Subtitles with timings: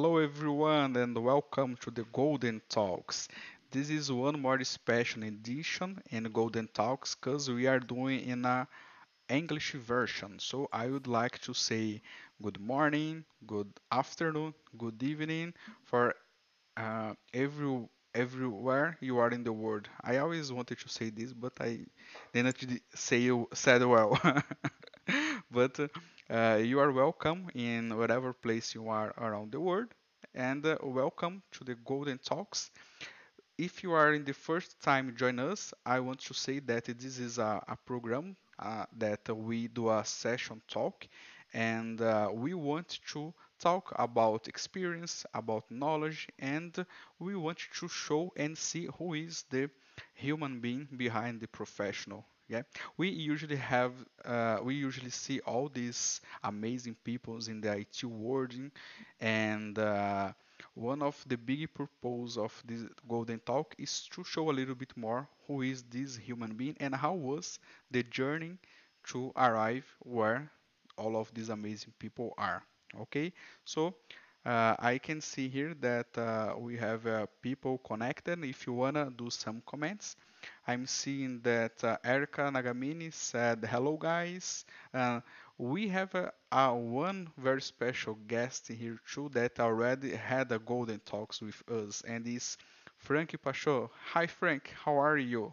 [0.00, 3.28] Hello, everyone, and welcome to the Golden Talks.
[3.70, 8.66] This is one more special edition in Golden Talks because we are doing in a
[9.28, 10.38] English version.
[10.40, 12.02] So I would like to say
[12.42, 16.14] good morning, good afternoon, good evening for
[16.76, 19.88] uh, every everywhere you are in the world.
[20.02, 21.80] I always wanted to say this, but I
[22.34, 22.56] didn't
[22.94, 24.18] say said well.
[25.50, 25.88] but uh,
[26.30, 29.88] you are welcome in whatever place you are around the world,
[30.34, 32.70] and uh, welcome to the Golden Talks.
[33.58, 37.18] If you are in the first time join us, I want to say that this
[37.18, 41.06] is a, a program uh, that we do a session talk,
[41.52, 46.84] and uh, we want to talk about experience, about knowledge, and
[47.18, 49.70] we want to show and see who is the
[50.14, 52.26] human being behind the professional.
[52.50, 52.62] Yeah,
[52.96, 53.92] we usually have,
[54.24, 58.52] uh, we usually see all these amazing peoples in the IT world,
[59.20, 60.32] and uh,
[60.74, 64.96] one of the big purpose of this golden talk is to show a little bit
[64.96, 67.60] more who is this human being and how was
[67.92, 68.58] the journey
[69.06, 70.50] to arrive where
[70.98, 72.64] all of these amazing people are.
[73.02, 73.32] Okay,
[73.64, 73.94] so
[74.44, 78.44] uh, I can see here that uh, we have uh, people connected.
[78.44, 80.16] If you wanna do some comments,
[80.66, 84.64] I'm seeing that uh, Erica Nagamini said, "Hello, guys."
[84.94, 85.20] Uh,
[85.58, 91.00] we have a, a, one very special guest here too that already had a golden
[91.00, 92.56] talks with us, and is
[92.98, 93.90] Franck Pachot.
[94.12, 94.72] Hi, Frank.
[94.84, 95.52] How are you?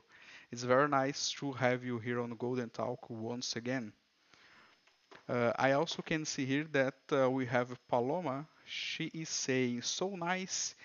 [0.51, 3.93] It's very nice to have you here on Golden Talk once again.
[5.29, 8.45] Uh, I also can see here that uh, we have Paloma.
[8.67, 10.75] She is saying, so nice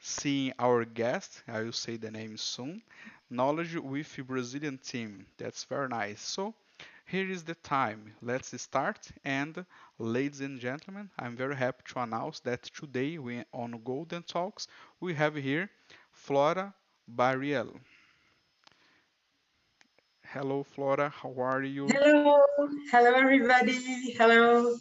[0.00, 1.42] seeing our guest.
[1.46, 2.82] I will say the name soon.
[3.30, 5.26] Knowledge with Brazilian team.
[5.38, 6.20] That's very nice.
[6.20, 6.54] So
[7.06, 8.12] here is the time.
[8.20, 9.08] Let's start.
[9.24, 9.64] And
[9.98, 14.66] ladies and gentlemen, I'm very happy to announce that today we on Golden Talks
[14.98, 15.70] we have here
[16.12, 16.74] Flora
[17.16, 17.78] Barrièle.
[20.24, 21.10] Hello, Flora.
[21.10, 21.88] How are you?
[21.88, 22.42] Hello.
[22.90, 23.72] Hello, everybody.
[24.16, 24.76] Hello.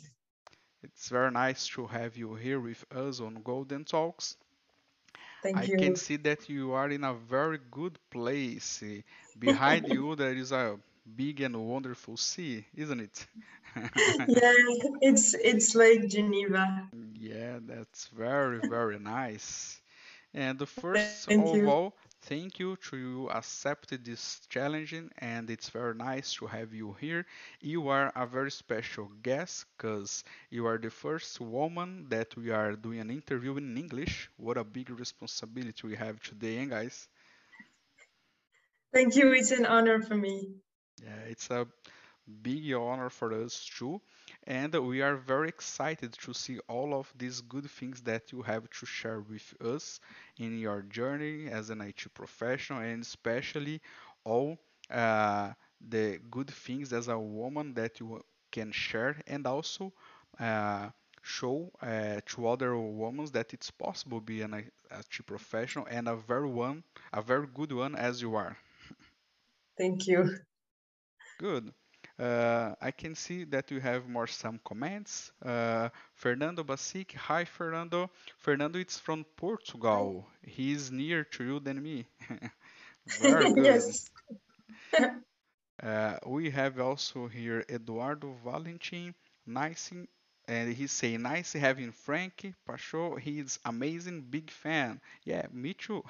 [0.99, 4.35] It's very nice to have you here with us on Golden Talks.
[5.41, 5.77] Thank I you.
[5.77, 8.83] can see that you are in a very good place.
[9.37, 10.77] Behind you, there is a
[11.15, 13.27] big and wonderful sea, isn't it?
[13.77, 14.53] yeah,
[15.01, 16.89] it's it's Lake Geneva.
[17.19, 19.79] Yeah, that's very, very nice.
[20.33, 21.69] And the first Thank of you.
[21.69, 21.95] all,
[22.29, 27.25] thank you to you accepted this challenge and it's very nice to have you here.
[27.59, 32.73] You are a very special guest because you are the first woman that we are
[32.75, 34.29] doing an interview in English.
[34.37, 37.07] What a big responsibility we have today, eh, guys?
[38.93, 39.31] Thank you.
[39.33, 40.53] It's an honor for me.
[41.03, 41.67] Yeah, it's a
[42.41, 44.01] big honor for us too.
[44.45, 48.69] And we are very excited to see all of these good things that you have
[48.69, 49.99] to share with us
[50.37, 53.81] in your journey as an IT professional, and especially
[54.23, 54.57] all
[54.89, 55.51] uh,
[55.89, 59.93] the good things as a woman that you can share, and also
[60.39, 60.89] uh,
[61.21, 66.15] show uh, to other women that it's possible to be an IT professional and a
[66.15, 68.57] very one, a very good one as you are.
[69.77, 70.39] Thank you.
[71.37, 71.73] Good.
[72.19, 75.31] Uh, I can see that you have more some comments.
[75.43, 78.09] Uh, Fernando Basic, hi Fernando.
[78.37, 80.27] Fernando it's from Portugal.
[80.43, 82.07] He is nearer to you than me.
[83.21, 83.83] Very good.
[83.83, 84.09] yes.
[85.81, 89.13] Uh, we have also here Eduardo Valentin.
[89.45, 89.91] Nice,
[90.47, 93.19] and he's saying nice having Franck Pachot.
[93.19, 94.99] He's amazing, big fan.
[95.23, 96.03] Yeah, me too.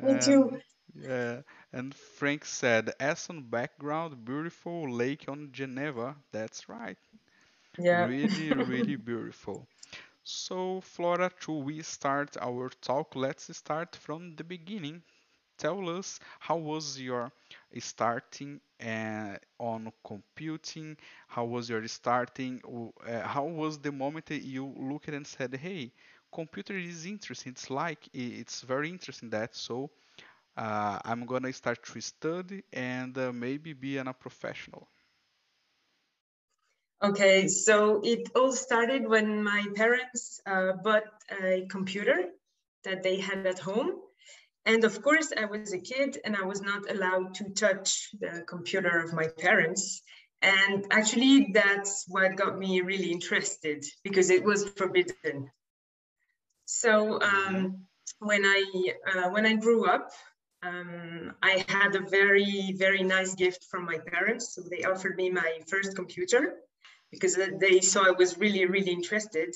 [0.00, 0.60] Me too.
[1.04, 1.42] And yeah,
[1.72, 6.16] and Frank said, Essen background, beautiful lake on Geneva.
[6.32, 6.98] That's right.
[7.78, 8.10] Yeah.
[8.10, 9.66] Really, really beautiful.
[10.24, 15.02] So, Flora, to we start our talk, let's start from the beginning.
[15.58, 17.32] Tell us how was your
[17.78, 20.96] starting uh, on computing?
[21.28, 22.60] How was your starting?
[23.06, 25.92] Uh, how was the moment that you looked and said, "Hey,
[26.32, 27.52] computer is interesting.
[27.52, 29.90] It's like it's very interesting that so
[30.58, 34.88] uh, I'm gonna start to study and uh, maybe be a professional."
[37.00, 42.24] Okay, so it all started when my parents uh, bought a computer
[42.84, 43.92] that they had at home.
[44.66, 48.44] And of course, I was a kid and I was not allowed to touch the
[48.48, 50.02] computer of my parents.
[50.42, 55.50] And actually, that's what got me really interested because it was forbidden.
[56.66, 57.86] So um,
[58.18, 58.64] when I
[59.14, 60.10] uh, when I grew up,
[60.62, 64.54] um, I had a very very nice gift from my parents.
[64.54, 66.56] So they offered me my first computer
[67.10, 69.54] because they saw I was really really interested.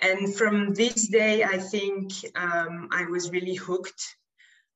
[0.00, 4.02] And from this day, I think um, I was really hooked.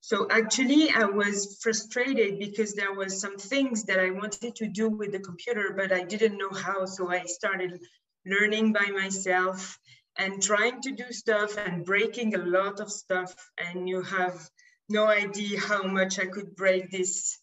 [0.01, 4.89] So actually, I was frustrated because there was some things that I wanted to do
[4.89, 6.87] with the computer, but I didn't know how.
[6.87, 7.79] So I started
[8.25, 9.79] learning by myself
[10.17, 13.35] and trying to do stuff and breaking a lot of stuff.
[13.59, 14.49] And you have
[14.91, 17.39] no idea how much I could break this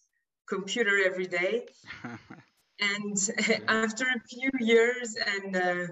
[0.48, 1.66] computer every day.
[2.80, 3.16] and
[3.68, 5.86] after a few years and uh,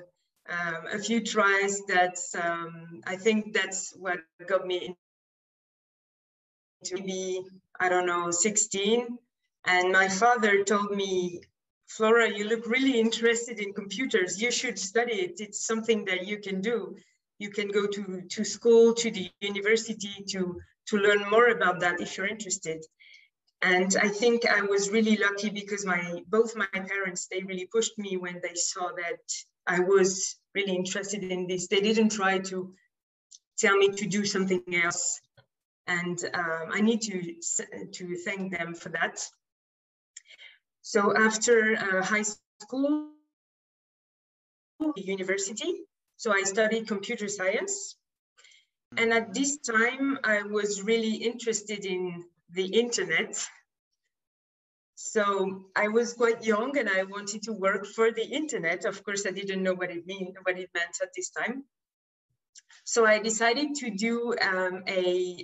[0.48, 1.82] um, a few tries.
[1.86, 4.96] That's um, I think that's what got me
[6.82, 7.42] into maybe
[7.80, 9.18] I don't know 16.
[9.66, 11.40] And my father told me,
[11.88, 14.40] Flora, you look really interested in computers.
[14.40, 15.40] You should study it.
[15.40, 16.96] It's something that you can do.
[17.38, 22.00] You can go to, to school, to the university to, to learn more about that
[22.00, 22.84] if you're interested.
[23.62, 27.98] And I think I was really lucky because my both my parents, they really pushed
[27.98, 29.20] me when they saw that
[29.66, 31.66] I was really interested in this.
[31.66, 32.74] They didn't try to
[33.58, 35.20] tell me to do something else.
[35.86, 37.34] And um, I need to,
[37.92, 39.24] to thank them for that.
[40.82, 42.24] So after uh, high
[42.62, 43.10] school,
[44.96, 45.80] university,
[46.16, 47.96] so I studied computer science.
[48.96, 53.36] And at this time, I was really interested in the internet
[54.96, 58.86] so I was quite young and I wanted to work for the internet.
[58.86, 61.64] Of course, I didn't know what it mean, what it meant at this time.
[62.84, 65.42] So I decided to do um, a,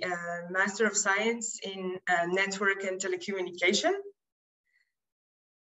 [0.49, 3.93] Master of Science in uh, Network and Telecommunication.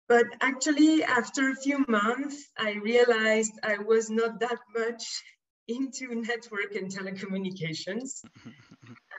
[0.08, 5.24] But actually, after a few months, I realized I was not that much
[5.68, 8.24] into network and telecommunications.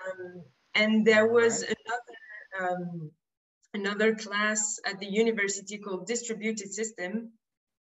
[0.04, 0.42] Um,
[0.74, 2.16] and there was another
[2.60, 3.10] um,
[3.74, 7.32] another class at the university called distributed system.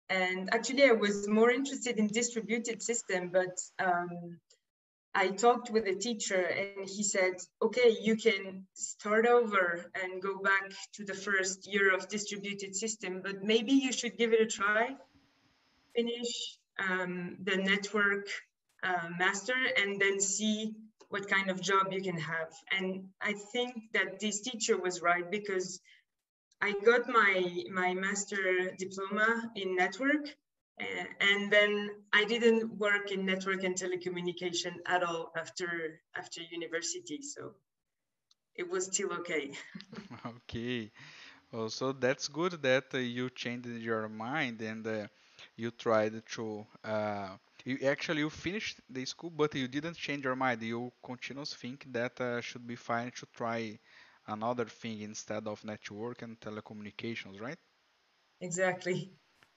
[0.08, 4.38] And actually I was more interested in distributed system, but um,
[5.14, 10.38] I talked with a teacher and he said, okay, you can start over and go
[10.38, 14.46] back to the first year of distributed system, but maybe you should give it a
[14.46, 14.96] try,
[15.94, 18.28] finish um, the network
[18.82, 20.74] uh, master and then see
[21.08, 22.52] what kind of job you can have.
[22.76, 25.80] And I think that this teacher was right because
[26.60, 30.26] I got my, my master diploma in network
[30.80, 37.22] uh, and then I didn't work in network and telecommunication at all after, after university.
[37.22, 37.52] So
[38.56, 39.52] it was still okay.
[40.26, 40.90] okay.
[41.52, 45.06] Oh, so that's good that uh, you changed your mind and uh,
[45.56, 50.36] you tried to uh, you actually you finished the school, but you didn't change your
[50.36, 50.62] mind.
[50.62, 53.78] You continue think that uh, should be fine to try
[54.26, 57.58] another thing instead of network and telecommunications, right?
[58.40, 59.14] Exactly.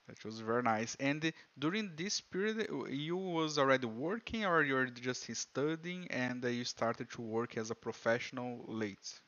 [0.08, 0.96] That was very nice.
[0.96, 6.64] And during this period, uh, you was already working, or you're just studying, and you
[6.66, 9.22] started to work as a professional late?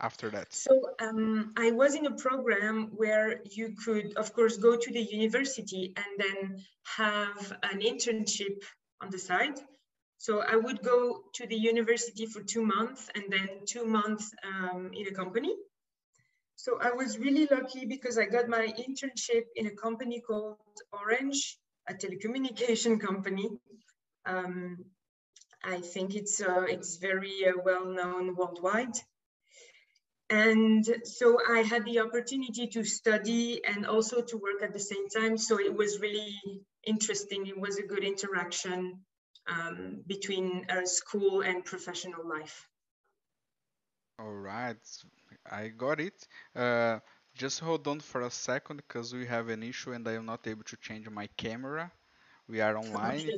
[0.00, 0.52] After that?
[0.52, 5.02] So um, I was in a program where you could, of course, go to the
[5.02, 6.64] university and then
[6.96, 8.62] have an internship
[9.00, 9.58] on the side.
[10.18, 14.90] So I would go to the university for two months and then two months um,
[14.94, 15.54] in a company.
[16.54, 20.58] So I was really lucky because I got my internship in a company called
[20.92, 21.58] Orange,
[21.88, 23.48] a telecommunication company.
[24.24, 24.84] Um,
[25.64, 28.96] I think it's uh, it's very uh, well known worldwide.
[30.32, 35.10] And so I had the opportunity to study and also to work at the same
[35.10, 35.36] time.
[35.36, 36.40] So it was really
[36.86, 37.46] interesting.
[37.46, 39.00] It was a good interaction
[39.46, 42.66] um, between uh, school and professional life.
[44.18, 44.76] All right,
[45.50, 46.26] I got it.
[46.56, 47.00] Uh,
[47.34, 50.46] just hold on for a second because we have an issue and I am not
[50.46, 51.92] able to change my camera.
[52.48, 53.28] We are online.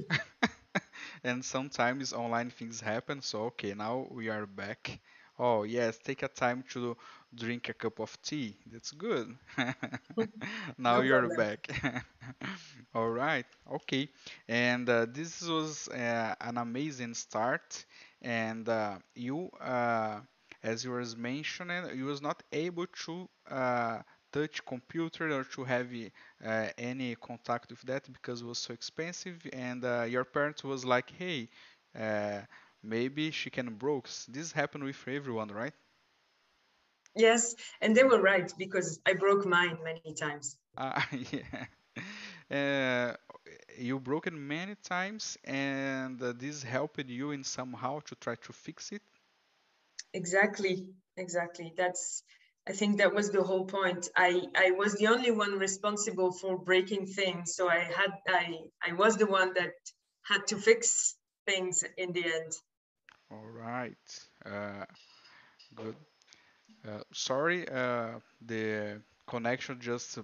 [1.25, 3.21] and sometimes online things happen.
[3.21, 5.01] So, okay, now we are back.
[5.39, 6.97] Oh, yes, take a time to
[7.35, 8.57] drink a cup of tea.
[8.71, 9.37] That's good.
[10.79, 11.69] now you're back.
[12.95, 14.09] All right, okay.
[14.49, 17.85] And uh, this was uh, an amazing start.
[18.23, 20.21] And uh, you, uh,
[20.63, 23.99] as you was mentioning, you was not able to uh,
[24.33, 25.89] touch computer or to have
[26.45, 29.41] uh, any contact with that because it was so expensive.
[29.53, 31.49] And your parents was like, hey,
[32.85, 34.09] maybe she can broke.
[34.29, 35.75] This happened with everyone, right?
[37.17, 40.57] Yes, and they were right because I broke mine many times.
[40.77, 41.01] Uh,
[41.33, 41.67] yeah.
[42.51, 43.15] Uh,
[43.79, 48.53] you broke it many times, and uh, this helped you in somehow to try to
[48.53, 49.03] fix it.
[50.13, 51.73] Exactly, exactly.
[51.77, 52.23] That's.
[52.67, 54.09] I think that was the whole point.
[54.17, 58.93] I I was the only one responsible for breaking things, so I had I I
[58.93, 59.75] was the one that
[60.23, 61.15] had to fix
[61.47, 62.53] things in the end.
[63.31, 64.29] All right.
[64.45, 64.85] Uh,
[65.75, 65.97] good.
[66.87, 70.19] Uh, sorry, uh, the connection just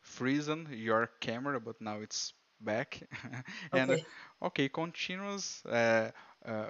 [0.00, 3.02] frozen your camera, but now it's back.
[3.72, 4.06] and Okay.
[4.42, 5.64] okay, continuous.
[5.66, 6.10] Uh,
[6.44, 6.68] uh,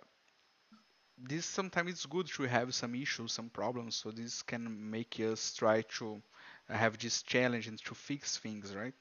[1.19, 5.55] this sometimes it's good to have some issues, some problems, so this can make us
[5.55, 6.23] try to
[6.69, 8.95] have this challenge and to fix things, right?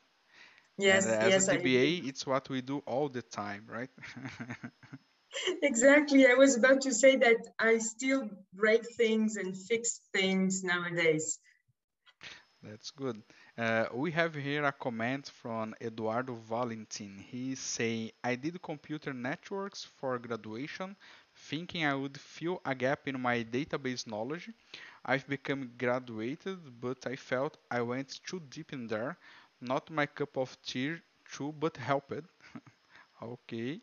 [0.87, 1.57] And Yes, as a yes, I.
[1.57, 3.89] DBA, it's what we do all the time, right?
[5.61, 6.25] Exactly.
[6.27, 11.39] I was about to say that I still break things and fix things nowadays.
[12.63, 13.21] That's good.
[13.57, 17.17] Uh, we have here a comment from Eduardo Valentin.
[17.19, 20.95] He's saying, I did computer networks for graduation,
[21.35, 24.49] thinking I would fill a gap in my database knowledge.
[25.05, 29.17] I've become graduated, but I felt I went too deep in there.
[29.61, 32.13] Not my cup of tea, true, but helped.
[33.21, 33.79] Okay,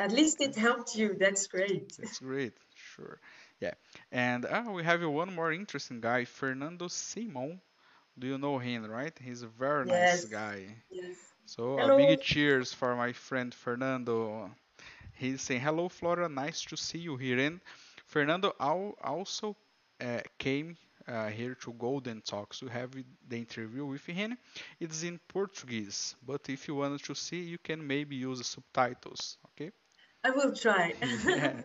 [0.00, 1.14] At least it helped you.
[1.18, 1.96] That's great.
[1.98, 2.54] that's great.
[2.74, 3.20] Sure.
[3.60, 3.74] Yeah.
[4.10, 7.60] And uh, we have one more interesting guy, Fernando Simon.
[8.18, 9.16] Do you know him, right?
[9.22, 10.58] He's a very nice guy.
[10.90, 11.16] yes.
[11.46, 14.50] So a big cheers for my friend Fernando.
[15.14, 16.28] He's saying, "Hello, Flora.
[16.28, 17.60] Nice to see you here." And
[18.06, 19.56] Fernando al- also
[20.00, 20.76] uh, came
[21.08, 22.62] uh, here to Golden Talks.
[22.62, 22.90] We have
[23.28, 24.38] the interview with him.
[24.78, 29.36] It's in Portuguese, but if you want to see, you can maybe use the subtitles.
[29.50, 29.70] Okay?
[30.24, 30.94] I will try.
[31.24, 31.62] Yeah.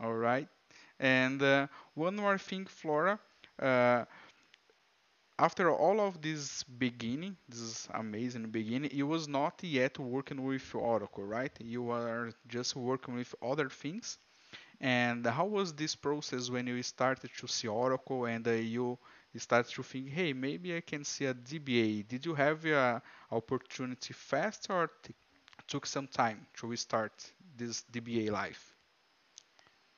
[0.00, 0.48] All right.
[0.98, 3.18] And uh, one more thing, Flora.
[3.60, 4.04] Uh,
[5.38, 10.74] after all of this beginning, this is amazing beginning, you was not yet working with
[10.74, 11.52] Oracle, right?
[11.60, 14.18] You were just working with other things.
[14.80, 18.98] And how was this process when you started to see Oracle and uh, you
[19.36, 22.02] started to think, hey, maybe I can see a DBA?
[22.02, 24.90] Did you have a opportunity fast or
[25.68, 27.12] took some time to start
[27.56, 28.74] this DBA life?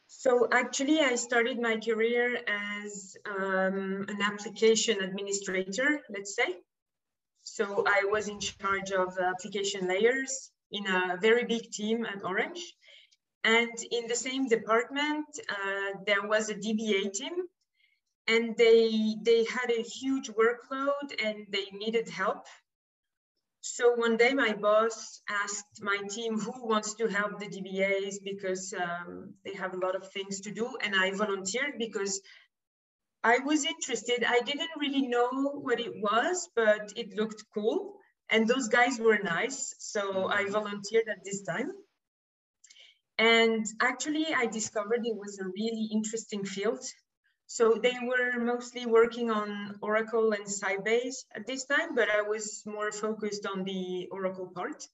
[0.08, 6.56] So actually, I started my career as um, an application administrator, let's say.
[7.42, 12.60] So I was in charge of application layers in a very big team at Orange.
[13.44, 17.34] And in the same department, uh, there was a DBA team
[18.26, 22.46] and they, they had a huge workload and they needed help.
[23.74, 28.72] So one day my boss asked my team who wants to help the DBAs because
[28.74, 30.76] um, they have a lot of things to do.
[30.82, 32.20] And I volunteered because
[33.24, 34.24] I was interested.
[34.24, 35.30] I didn't really know
[35.66, 37.96] what it was, but it looked cool.
[38.30, 39.74] And those guys were nice.
[39.78, 40.52] So I Mm-hmm.
[40.52, 41.72] volunteered at this time.
[43.18, 46.84] And actually, I discovered it was a really interesting field.
[47.46, 52.64] So they were mostly working on Oracle and Sybase at this time, but I was
[52.66, 54.88] more focused on the Oracle part.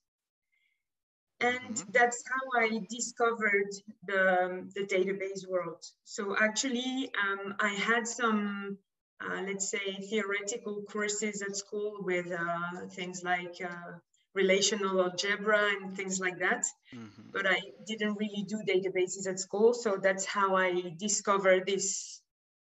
[1.41, 1.91] And Mm-hmm.
[1.91, 3.71] that's how I discovered
[4.05, 5.83] the, the database world.
[6.05, 8.77] So actually, um, I had some,
[9.21, 13.93] uh, let's say, theoretical courses at school with uh, things like uh,
[14.33, 16.65] relational algebra and things like that.
[16.95, 17.31] Mm-hmm.
[17.33, 19.73] But I didn't really do databases at school.
[19.73, 22.21] So that's how I discovered this,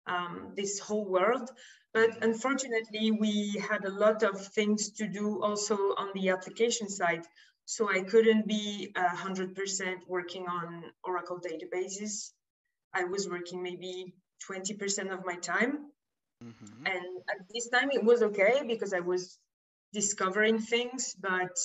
[0.06, 1.50] um, this whole world.
[1.94, 7.24] But unfortunately, we had a lot of things to do also on the application side.
[7.64, 12.32] So I couldn't be a hundred percent working on Oracle databases.
[12.94, 14.14] I was working maybe
[14.50, 15.86] 20% of my time.
[16.42, 16.86] Mm-hmm.
[16.86, 19.38] And at this time it was okay because I was
[19.92, 21.56] discovering things, but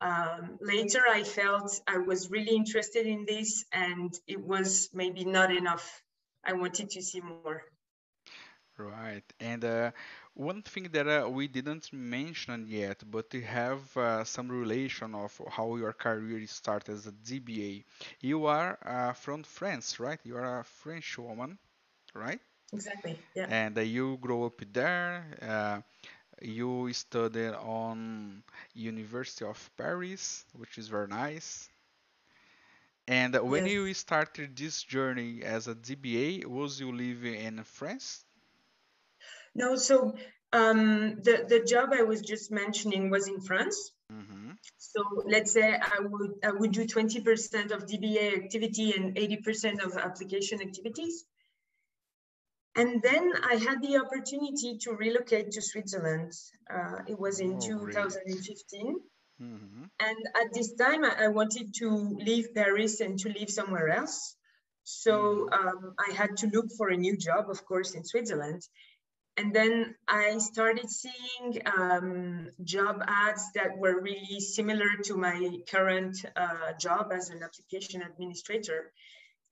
[0.00, 5.54] um, later I felt I was really interested in this and it was maybe not
[5.54, 6.02] enough.
[6.44, 7.62] I wanted to see more.
[8.78, 9.24] Right.
[9.40, 9.90] And uh,
[10.34, 15.40] one thing that uh, we didn't mention yet, but we have uh, some relation of
[15.50, 17.84] how your career started as a DBA.
[18.20, 20.18] You are uh, from France, right?
[20.24, 21.58] You are a French woman,
[22.14, 22.40] right?
[22.72, 23.18] Exactly.
[23.34, 23.48] Yeah.
[23.48, 25.24] And uh, you grow up there.
[25.42, 25.80] Uh,
[26.42, 28.42] you studied on
[28.74, 31.68] University of Paris, which is very nice.
[33.08, 33.72] And when Yes.
[33.74, 38.24] you started this journey as a DBA, was you living in France?
[39.54, 40.14] No, so
[40.52, 43.92] um, the, the job I was just mentioning was in France.
[44.10, 44.52] Mm-hmm.
[44.78, 49.96] So let's say I would I would do 20% of DBA activity and 80% of
[49.96, 51.24] application activities.
[52.74, 56.32] And then I had the opportunity to relocate to Switzerland.
[56.70, 57.94] Uh, it was in Oh, great.
[57.94, 58.96] 2015.
[59.42, 59.84] Mm-hmm.
[60.00, 61.88] And at this time, I, I wanted to
[62.20, 64.36] leave Paris and to live somewhere else.
[64.84, 65.68] So Mm-hmm.
[65.68, 68.62] um, I had to look for a new job, of course, in Switzerland.
[69.36, 75.38] and then I started seeing um, job ads that were really similar to my
[75.70, 78.92] current uh, job as an application administrator.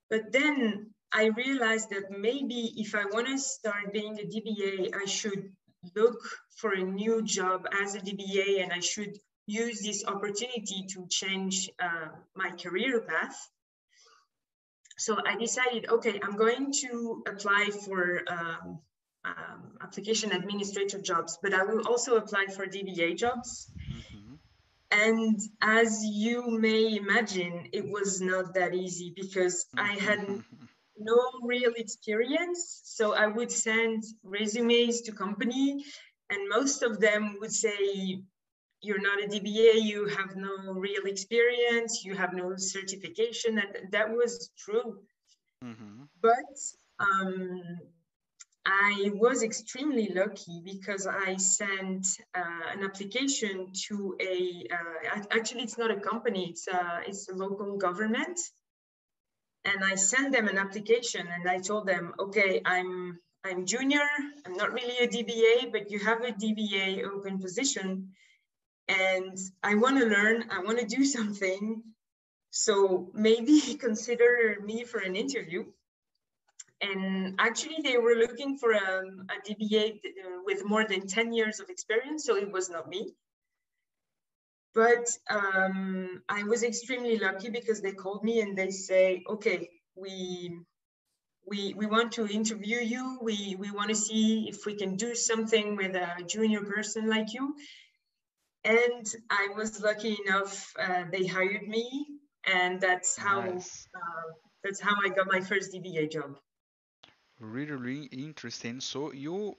[0.09, 5.05] But then I realized that maybe if I want to start being a DBA, I
[5.05, 5.51] should
[5.95, 6.19] look
[6.57, 9.17] for a new job as a DBA and I should
[9.51, 13.37] use this opportunity to change uh, my career path.
[14.97, 18.79] So I decided, okay, I'm going to apply for um,
[19.25, 23.71] um, application administrator jobs, but I will also apply for DBA jobs.
[23.91, 24.35] Mm-hmm.
[24.91, 30.43] And as you may imagine, it was not that easy because I had
[30.97, 32.81] no real experience.
[32.83, 35.85] So I would send resumes to company,
[36.29, 38.21] and most of them would say,
[38.81, 39.81] "You're not a DBA.
[39.83, 42.03] You have no real experience.
[42.03, 44.99] You have no certification," and that was true.
[45.63, 46.03] Mm-hmm.
[46.21, 46.57] But
[46.99, 47.79] um,
[48.65, 55.77] I was extremely lucky because I sent uh, an application to a, uh, actually it's
[55.79, 58.39] not a company, it's a, it's a local government.
[59.65, 64.07] And I sent them an application and I told them, okay, I'm, I'm junior,
[64.45, 68.09] I'm not really a DBA, but you have a DBA open position
[68.87, 71.83] and I want to learn, I want to do something.
[72.49, 75.65] So maybe consider me for an interview
[76.81, 81.59] and actually they were looking for a, a DBA uh, with more than 10 years
[81.59, 83.13] of experience, so it was not me.
[84.73, 90.57] But um, I was extremely lucky because they called me and they say, okay, we
[91.45, 93.19] we we want to interview you.
[93.21, 97.33] We we want to see if we can do something with a junior person like
[97.33, 97.55] you.
[98.65, 102.05] And I was lucky enough; uh, they hired me,
[102.45, 103.87] and that's how nice.
[103.95, 104.27] uh,
[104.63, 106.37] that's how I got my first DBA job
[107.39, 108.79] really, really interesting.
[108.81, 109.55] So you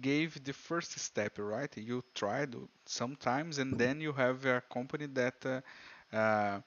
[0.00, 1.74] gave the first step, right?
[1.76, 2.54] You tried
[2.86, 6.60] sometimes, and then you have a company that uh, uh,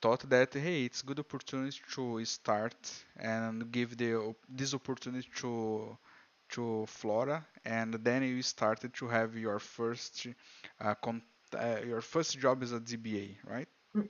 [0.00, 2.76] thought that hey, it's good opportunity to start
[3.16, 5.96] and give the this opportunity to
[6.50, 10.26] to Flora, and then you started to have your first
[10.80, 10.94] uh,
[11.54, 13.68] uh, your first job as a DBA, right?
[13.96, 14.08] Mm.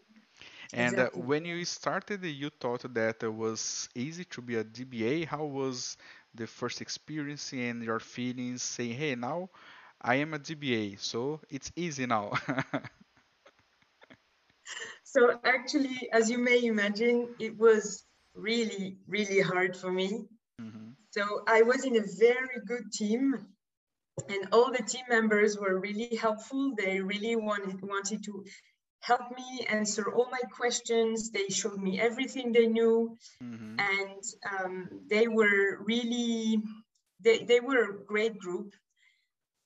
[0.73, 1.23] And uh, exactly.
[1.23, 5.27] uh, when you started, you thought that it was easy to be a DBA.
[5.27, 5.97] How was
[6.35, 9.51] the first experience and your feelings saying, hey, now
[10.01, 12.33] I am a DBA, so it's easy now?
[15.05, 20.27] so, actually, as you may imagine, it was really, really hard for me.
[21.19, 23.45] So, I was in a very good team
[24.29, 28.45] and all the team members were really helpful they really wanted wanted to
[29.01, 31.31] help me answer all my questions.
[31.31, 33.81] They showed me everything they knew, mm-hmm.
[33.81, 34.23] and
[34.55, 36.63] um, they were really
[37.25, 38.73] they, they were a great group.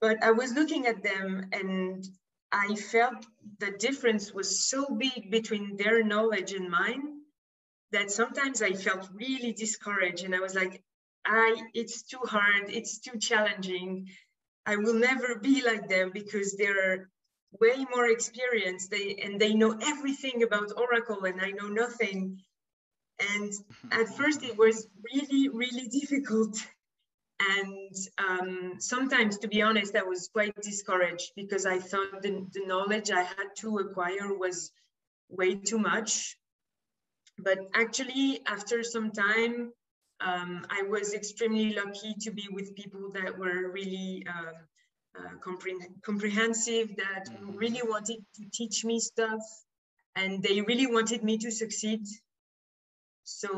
[0.00, 2.02] But I was looking at them and
[2.50, 3.26] I felt
[3.58, 7.20] the difference was so big between their knowledge and mine
[7.92, 10.82] that sometimes I felt really discouraged and I was like,
[11.24, 14.08] I it's too hard, it's too challenging.
[14.66, 17.10] I will never be like them because they're
[17.60, 18.90] way more experienced.
[18.90, 22.42] They and they know everything about oracle and i know nothing.
[23.34, 23.52] And
[23.92, 26.58] at first it was really really difficult.
[27.40, 32.66] And um, sometimes to be honest i was quite discouraged because i thought the, the
[32.66, 34.72] knowledge i had to acquire was
[35.28, 36.36] way too much.
[37.38, 39.72] But actually after some time
[40.24, 44.54] um, i was extremely lucky to be with people that were really um,
[45.18, 45.52] uh,
[46.02, 47.56] comprehensive that mm-hmm.
[47.56, 49.42] really wanted to teach me stuff
[50.16, 52.02] and they really wanted me to succeed
[53.24, 53.48] so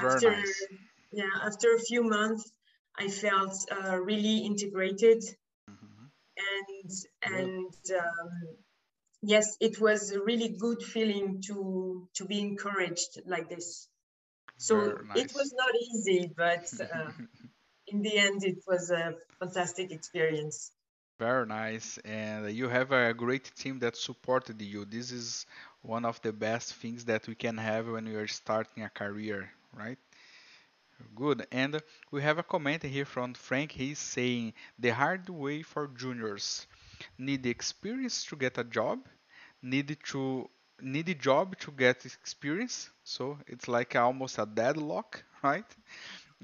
[0.00, 0.66] after nice.
[1.12, 2.50] yeah after a few months
[2.98, 5.22] i felt uh, really integrated
[5.70, 6.04] mm-hmm.
[6.50, 6.90] and
[7.22, 8.30] and um,
[9.22, 13.88] yes it was a really good feeling to to be encouraged like this
[14.62, 14.74] so
[15.08, 15.24] nice.
[15.24, 17.10] it was not easy but uh,
[17.92, 20.72] in the end it was a fantastic experience
[21.22, 21.98] very nice.
[22.04, 24.84] And you have a great team that supported you.
[24.84, 25.46] This is
[25.82, 29.48] one of the best things that we can have when we are starting a career,
[29.72, 29.98] right?
[31.14, 31.46] Good.
[31.52, 33.70] And we have a comment here from Frank.
[33.70, 36.66] He's saying the hard way for juniors
[37.18, 38.98] need the experience to get a job,
[39.62, 40.50] need to
[40.82, 42.90] need a job to get experience.
[43.04, 45.66] So it's like almost a deadlock, right?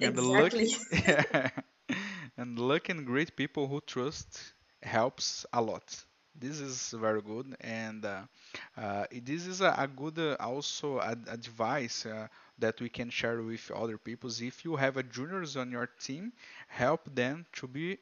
[0.00, 0.68] And exactly.
[0.96, 1.54] Luck,
[2.36, 6.04] and luck and great people who trust helps a lot.
[6.38, 8.22] This is very good, and uh,
[8.76, 12.06] uh, this is a, a good uh, also ad- advice.
[12.06, 14.30] Uh, that we can share with other people.
[14.30, 16.32] If you have a juniors on your team,
[16.68, 17.98] help them to be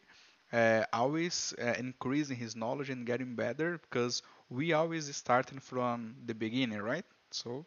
[0.53, 6.35] uh, always uh, increasing his knowledge and getting better because we always starting from the
[6.35, 7.05] beginning, right?
[7.31, 7.67] So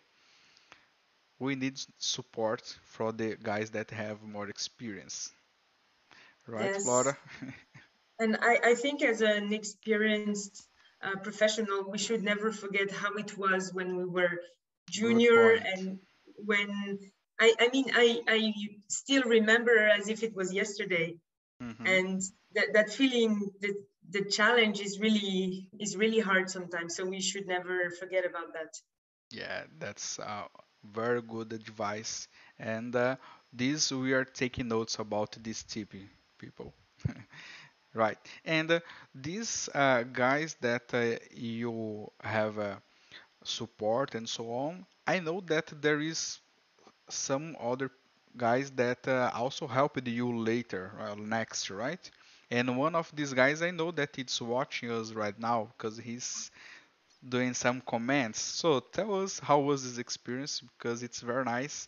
[1.40, 5.34] we need support for the guys that have more experience,
[6.48, 6.76] right, Yes.
[6.76, 7.18] Flora?
[8.20, 10.60] And I, I think as an experienced
[10.96, 14.40] uh, professional, we should never forget how it was when we were
[14.90, 16.00] junior and
[16.46, 17.00] when
[17.40, 18.54] I, I mean I, I
[18.88, 21.18] still remember as if it was yesterday
[21.62, 22.22] hmm and
[22.56, 23.76] that, that feeling that
[24.12, 28.74] the challenge is really is really hard sometimes so we should never forget about that
[29.32, 30.44] Yeah, that's uh,
[30.84, 32.28] very good advice.
[32.60, 33.16] And uh,
[33.52, 35.94] this we are taking notes about this tip,
[36.38, 36.74] people.
[37.94, 38.18] Right.
[38.46, 38.80] And uh,
[39.16, 42.76] these uh, guys that uh, you have uh,
[43.44, 46.40] support and so on, I know that there is
[47.10, 47.92] some other
[48.38, 52.10] guys that also helped you later, next, right?
[52.52, 56.52] And one of these guys I know that it's watching us right now because he's
[57.28, 58.40] doing some comments.
[58.42, 61.88] So tell us how was this experience because it's very nice.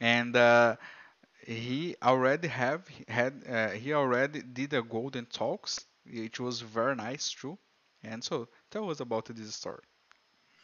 [0.00, 0.76] And uh,
[1.46, 5.84] he already have had uh, he already did a golden talks.
[6.06, 7.58] It was very nice too.
[8.02, 9.82] And so tell us about this story.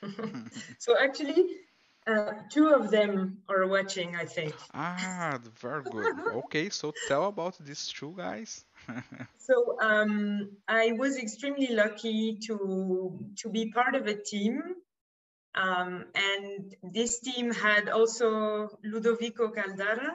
[0.79, 1.47] so actually
[2.11, 6.15] uh, two of them are watching i think ah, very good.
[6.45, 8.65] Okay, so tell about these two guys.
[9.39, 14.63] so um, i was extremely lucky to to be part of a team
[15.55, 20.13] um, and this team had also ludovico caldara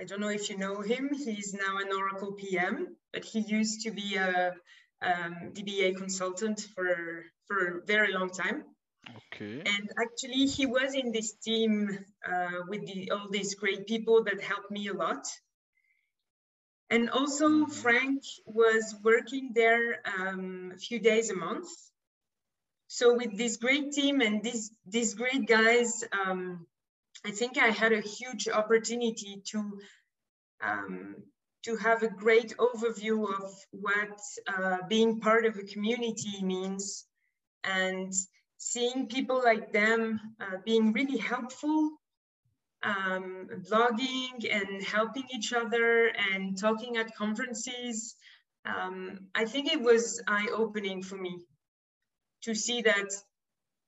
[0.00, 1.10] I don't know if you know him.
[1.12, 4.54] He's now an Oracle PM, but he used to be a
[5.02, 8.64] um, DBA consultant for for a very long time.
[9.08, 9.62] Okay.
[9.64, 14.40] And actually, he was in this team uh, with the, all these great people that
[14.40, 15.26] helped me a lot.
[16.90, 21.68] And also, hmm Frank was working there um, a few days a month.
[22.88, 26.66] So with this great team and these these great guys, um,
[27.24, 29.80] I think I had a huge opportunity to
[30.60, 31.16] um,
[31.64, 37.06] to have a great overview of what uh, being part of a community means
[37.64, 38.12] and
[38.62, 41.92] seeing people like them uh, being really helpful
[42.82, 48.16] um, blogging and helping each other and talking at conferences
[48.66, 51.38] um, i think it was eye-opening for me
[52.42, 53.10] to see that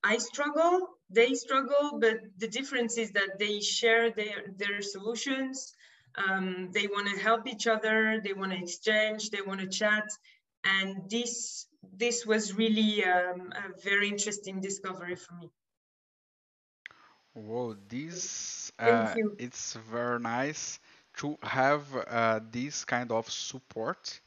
[0.04, 5.72] I struggle, they struggle, but the difference is that they share their, their solutions.
[6.16, 8.20] Um, they want to help each other.
[8.22, 9.30] They want to exchange.
[9.30, 10.08] They want to chat.
[10.64, 15.50] And this this was really um, a very interesting discovery for me.
[17.34, 20.78] Whoa, this uh, it's very nice
[21.18, 24.20] to have uh, this kind of support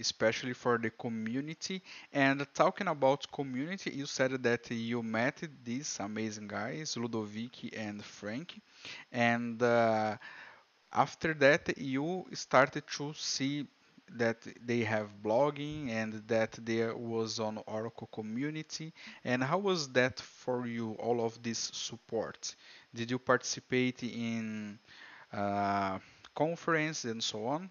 [0.00, 1.82] especially for the community.
[2.12, 8.60] And talking about community, you said that you met these amazing guys, Ludovic and Frank,
[9.12, 10.16] and uh,
[10.92, 13.66] after that you started to see
[14.16, 18.92] that they have blogging and that there was on Oracle community.
[19.24, 22.54] And how was that for you, all of this support?
[22.94, 24.78] Did you participate in
[25.32, 25.98] uh,
[26.34, 27.70] conference and so on?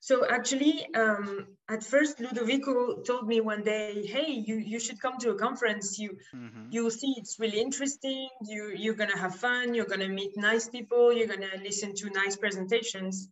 [0.00, 5.16] So actually, um, at first, Ludovico told me one day, "Hey, you you should come
[5.18, 5.98] to a conference.
[5.98, 8.28] You hmm you'll see it's really interesting.
[8.42, 9.74] You you're gonna have fun.
[9.74, 11.12] You're gonna meet nice people.
[11.12, 13.28] You're gonna listen to nice presentations."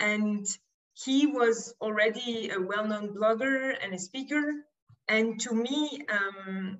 [0.00, 0.46] And
[0.94, 4.66] he was already a well-known blogger and a speaker.
[5.08, 6.78] And to me, um,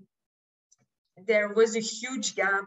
[1.27, 2.67] there was a huge gap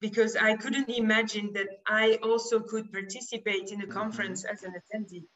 [0.00, 4.74] because I couldn't imagine that I also could participate in a hmm conference as an
[4.74, 5.26] attendee.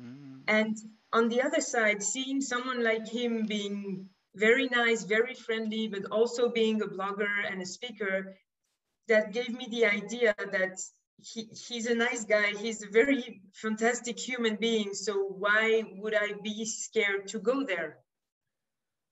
[0.00, 0.76] mm And
[1.12, 6.48] on the other side, seeing someone like him being very nice, very friendly, but also
[6.50, 8.36] being a blogger and a speaker,
[9.08, 10.78] that gave me the idea that
[11.20, 12.52] he, he's a nice guy.
[12.56, 14.94] He's a very fantastic human being.
[14.94, 17.98] So why would I be scared to go there?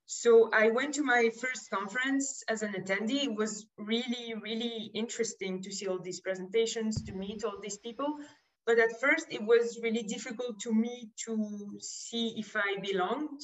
[0.07, 3.25] So I went to my first conference as an attendee.
[3.25, 8.19] It was really, really interesting to see all these presentations, to meet all these people.
[8.67, 13.41] But at first, it was really difficult to me to see if I belonged.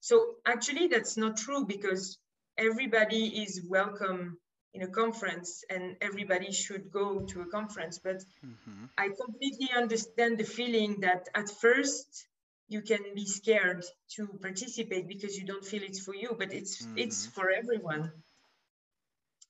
[0.00, 2.18] So actually, that's not true because
[2.58, 4.38] everybody is welcome
[4.74, 7.98] in a conference and everybody should go to a conference.
[7.98, 12.08] But hmm I completely understand the feeling that at first
[12.68, 13.84] you can be scared
[14.16, 18.04] to participate because you don't feel it's for you, but it's it's hmm for everyone.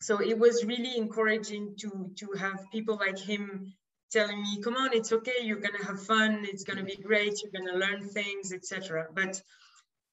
[0.00, 3.72] so it was really encouraging to to have people like him
[4.10, 7.56] telling me come on it's okay you're gonna have fun it's gonna be great you're
[7.58, 9.42] gonna learn things etc but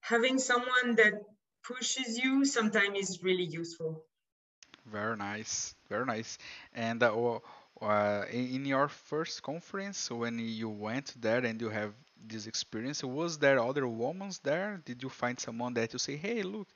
[0.02, 1.14] having someone that
[1.64, 4.06] pushes you sometimes is really useful
[4.86, 6.38] Very nice, very nice.
[6.74, 7.40] And uh,
[7.82, 11.94] uh, in your first conference, when you went there and you have
[12.28, 14.82] this experience, was there other women there?
[14.86, 16.68] Did you find someone that you say, "Hey, look,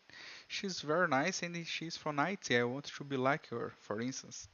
[0.48, 2.52] she's very nice and she's from IT.
[2.52, 4.48] I want to be like her," for instance?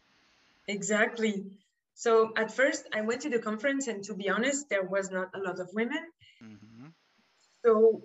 [0.67, 1.45] exactly
[1.93, 5.29] so at first i went to the conference and to be honest there was not
[5.33, 6.03] a lot of women
[6.41, 6.91] Mm -hmm.
[7.63, 8.01] so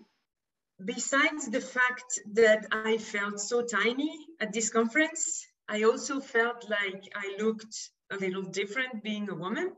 [0.85, 7.03] besides the fact that I felt so tiny at this conference, I also felt like
[7.15, 9.73] I looked a little different being a woman.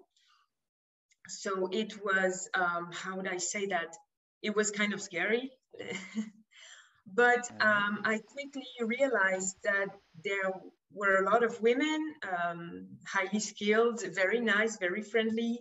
[1.28, 3.96] So it was, um, how would I say that?
[4.42, 5.50] It was kind of scary.
[7.14, 9.88] but um, I quickly realized that
[10.24, 10.52] there
[10.92, 15.60] were a lot of women, um, highly skilled, very nice, very friendly.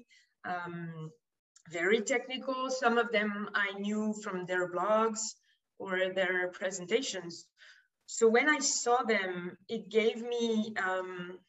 [1.71, 2.69] Very technical.
[2.69, 5.19] Some of them I knew from their blogs
[5.79, 7.45] or their presentations.
[8.05, 11.39] So when I saw them, it gave me um,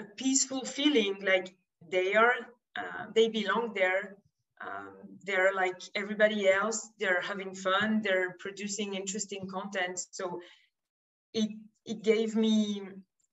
[0.00, 1.54] a peaceful feeling like
[1.88, 2.34] they are,
[2.76, 4.16] uh, they belong there.
[4.60, 4.90] Um,
[5.24, 6.88] they're like everybody else.
[6.98, 8.02] They're having fun.
[8.02, 10.00] They're producing interesting content.
[10.10, 10.40] So
[11.32, 11.50] it
[11.86, 12.82] it gave me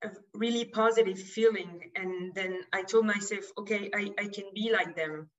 [0.04, 1.91] a really positive feeling.
[1.95, 5.30] And then I told myself, okay, I, I can be like them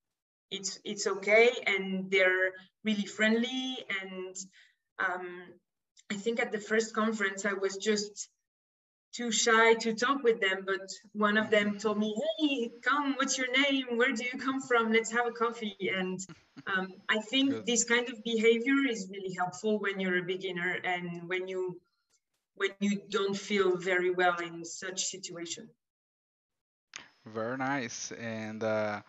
[0.51, 2.53] it's it's okay and they're
[2.85, 4.37] really friendly and
[4.99, 5.43] um,
[6.11, 8.29] i think at the first conference i was just
[9.15, 13.39] too shy to talk with them but one of them told me hey come what's
[13.39, 16.21] your name where do you come from let's have a coffee and
[16.67, 17.67] um, i think Good.
[17.67, 21.81] this kind of behavior is really helpful when you're a beginner and when you
[22.57, 25.69] when you don't feel very well in such situation
[27.27, 28.13] Very nice.
[28.13, 29.03] And uh,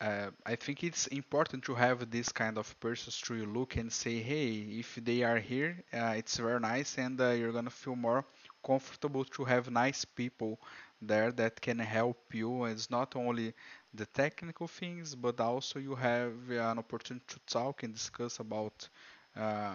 [0.00, 4.18] uh, I think it's important to have this kind of persons to look and say,
[4.20, 8.24] hey, if they are here, uh, it's very nice, and uh, you're gonna feel more
[8.64, 10.58] comfortable to have nice people
[11.00, 12.64] there that can help you.
[12.64, 13.54] It's not only
[13.94, 18.88] the technical things, but also you have an opportunity to talk and discuss about
[19.36, 19.74] uh,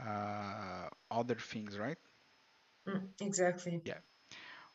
[0.00, 1.98] uh, other things, right?
[2.86, 3.98] Mm, exactly Yeah.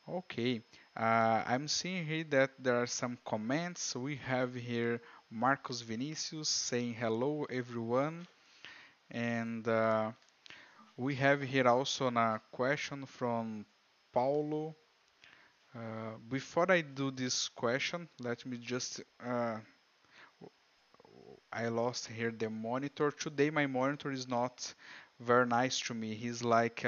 [0.07, 0.61] Okay,
[0.97, 3.95] uh, I'm seeing here that there are some comments.
[3.95, 8.25] We have here Marcos Vinicius saying hello everyone,
[9.11, 10.11] and uh,
[10.97, 13.65] we have here also a question from
[14.11, 14.75] Paulo.
[15.75, 19.57] Uh, before I do this question, let me just uh,
[21.53, 23.11] I lost here the monitor.
[23.11, 24.73] Today my monitor is not
[25.19, 26.15] very nice to me.
[26.15, 26.83] He's like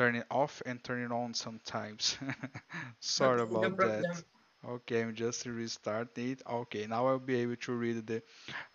[0.00, 2.16] uh, it off and turn it on sometimes.
[3.00, 4.06] Sorry no about that.
[4.64, 6.42] Okay, I'm just restarting it.
[6.48, 8.22] Okay, now I'll be able to read the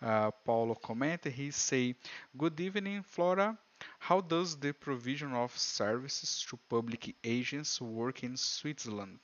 [0.02, 1.24] uh, Paulo comment.
[1.24, 1.94] He say,
[2.36, 3.58] "Good evening, Flora.
[3.98, 9.18] How does the provision of services to public agents work in Switzerland?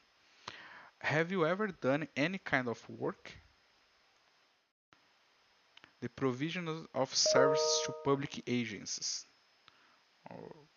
[1.00, 3.32] Have you ever done any kind of work?
[6.00, 9.26] The provision of of services to public agencies.
[10.30, 10.68] Oh,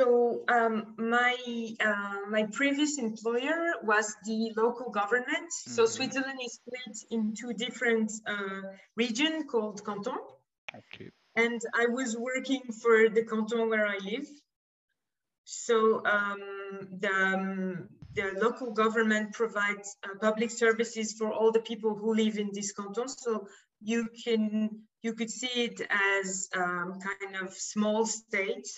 [0.00, 1.36] So um, my
[1.78, 5.52] uh, my previous employer was the local government.
[5.52, 8.62] So mhm, Switzerland is split in two different uh,
[8.96, 10.18] regions called canton,
[10.74, 11.12] Okay.
[11.36, 14.28] and I was working for the canton where I live.
[15.44, 16.40] So um,
[17.00, 22.38] the um, the local government provides uh, public services for all the people who live
[22.38, 23.08] in this canton.
[23.08, 23.48] So
[23.82, 28.68] you can you could see it as um, kind of small state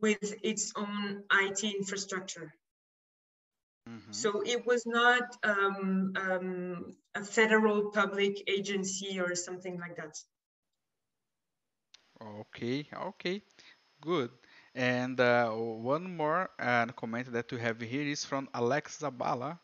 [0.00, 2.54] with its own IT infrastructure.
[3.86, 10.16] mhm, So it was not um, um, a federal public agency or something like that.
[12.20, 12.88] Okay.
[12.94, 13.42] Okay.
[14.00, 14.30] Good.
[14.74, 19.58] And uh, one more uh, comment that we have here is from Alex Zaballa.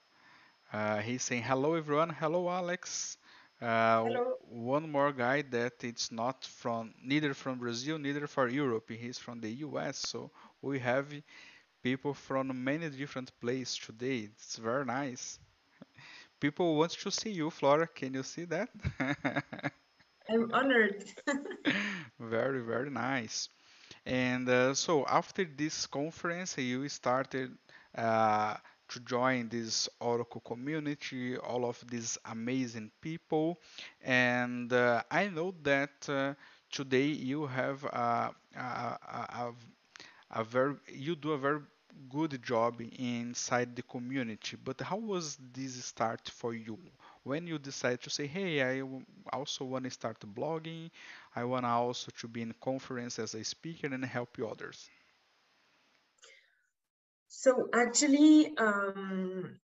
[0.73, 3.19] Uh, he's saying, "Hello everyone, hello Alex."
[3.61, 4.37] Uh, Hello.
[4.49, 8.91] one more guy that it's not from neither from Brazil, neither for Europe.
[8.91, 9.99] He's from the US.
[9.99, 10.31] So
[10.63, 11.07] we have
[11.83, 14.31] people from many different places today.
[14.33, 15.39] It's very nice.
[16.41, 17.87] People want to see you, Flora.
[17.87, 18.69] Can you see that?
[20.31, 21.05] I'm honored.
[22.19, 23.49] Very, very nice.
[24.07, 27.57] And uh, so after this conference, you started
[27.97, 28.57] uh,
[28.91, 33.59] to join this Oracle community, all of these amazing people.
[34.03, 36.35] And uh, I know that uh,
[36.71, 39.53] today you have a, a, a,
[40.31, 41.61] a very, you do a very
[42.09, 44.57] good job inside the community.
[44.63, 46.79] But how was this start for you?
[47.23, 48.83] When you decided to say, "Hey, I
[49.33, 50.91] also want to start blogging.
[51.37, 54.89] I want also to be in conference as a speaker and help others."
[57.31, 59.61] So actually, um,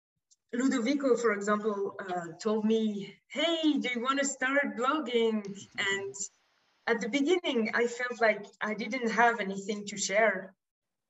[0.54, 5.44] Ludovico, for example, uh, told me, "Hey, do you want to start blogging?"
[5.78, 6.16] And
[6.88, 10.56] at the beginning, I felt like I didn't have anything to share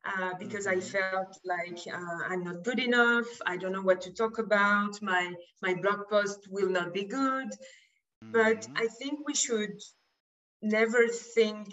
[0.06, 0.94] uh, because I Mm-hmm.
[0.94, 3.22] felt like uh, I'm not good enough.
[3.46, 5.02] I don't know what to talk about.
[5.02, 7.50] My my blog post will not be good.
[8.32, 8.84] But Mm-hmm.
[8.84, 9.78] I think we should
[10.62, 11.68] never think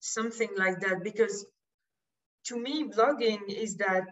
[0.00, 1.46] something like that because
[2.46, 4.08] to me, blogging is that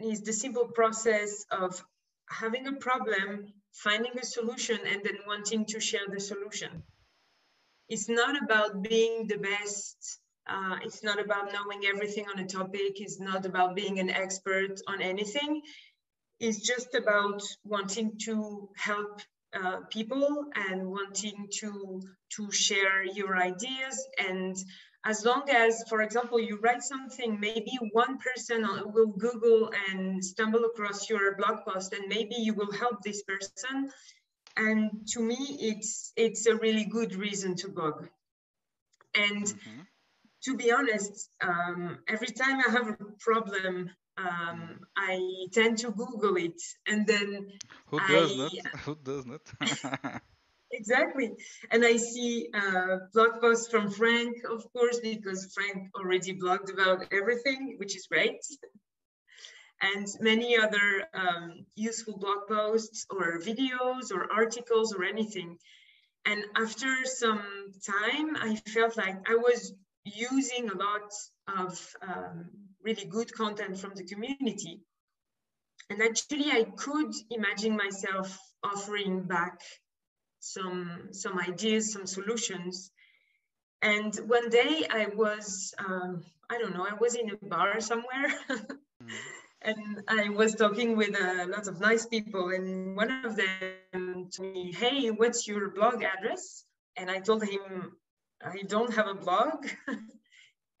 [0.00, 1.82] is the simple process of
[2.28, 6.82] having a problem, finding a solution, and then wanting to share the solution.
[7.88, 10.20] It's not about being the best.
[10.46, 13.00] Uh, it's not about knowing everything on a topic.
[13.00, 15.62] It's not about being an expert on anything.
[16.40, 19.20] It's just about wanting to help
[19.52, 22.02] uh, people and wanting to
[22.36, 24.56] to share your ideas and
[25.08, 28.60] as long as for example you write something maybe one person
[28.94, 33.90] will google and stumble across your blog post and maybe you will help this person
[34.56, 35.38] and to me
[35.70, 38.06] it's it's a really good reason to blog
[39.14, 39.82] and Mm-hmm.
[40.44, 45.18] to be honest um, every time i have a problem um, i
[45.52, 47.48] tend to google it and then
[47.86, 48.52] Who does i not?
[48.84, 49.42] Who does not?
[50.72, 51.32] exactly.
[51.70, 57.12] And i see uh, blog posts from Franck of course because Franck already blogged about
[57.12, 58.40] everything which is great.
[59.80, 65.56] And many other um, useful blog posts or videos or articles or anything.
[66.26, 67.42] And after some
[67.86, 69.72] time i felt like i was
[70.04, 71.10] using a lot
[71.56, 72.50] of um,
[72.82, 74.80] really good content from the community.
[75.90, 79.60] And actually i could imagine myself offering back
[80.40, 82.90] some some ideas some solutions.
[83.82, 88.28] And one day i was um, i don't know i was in a bar somewhere.
[88.50, 89.14] Mm-hmm.
[89.62, 94.52] and i was talking with a lot of nice people and one of them told
[94.52, 96.64] me hey what's your blog address?
[96.96, 97.92] And i told him
[98.44, 99.66] i don't have a blog.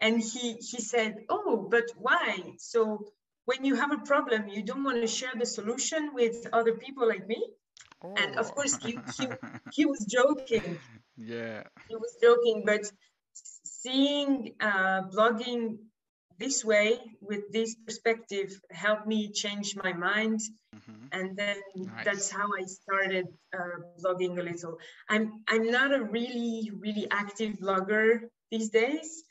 [0.00, 2.54] And he he said oh but why?
[2.58, 3.12] So
[3.46, 7.08] when you have a problem you don't want to share the solution with other people
[7.08, 7.40] like me
[8.16, 8.54] and of Oh.
[8.54, 9.28] course he, he
[9.70, 10.78] he was joking
[11.16, 11.64] Yeah.
[11.88, 12.84] he was joking but
[13.32, 15.76] seeing uh, blogging
[16.38, 20.40] this way with this perspective helped me change my mind
[20.74, 21.06] Mm-hmm.
[21.12, 21.56] and then
[22.04, 23.26] that's how i started
[23.58, 24.76] uh, blogging a little
[25.08, 29.24] i'm i'm not a really really active blogger these days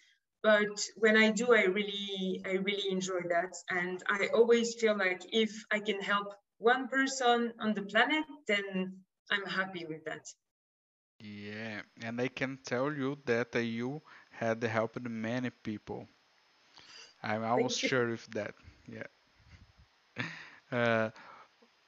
[0.44, 5.22] but when i do i really i really enjoy that and i always feel like
[5.32, 8.94] if i can help one person on the planet then
[9.32, 10.26] i'm happy with that
[11.20, 16.08] Yeah, and I can tell you that you had helped many people.
[17.24, 18.56] I'm almost sure of that.
[18.88, 19.04] Yeah.
[20.72, 21.10] Uh,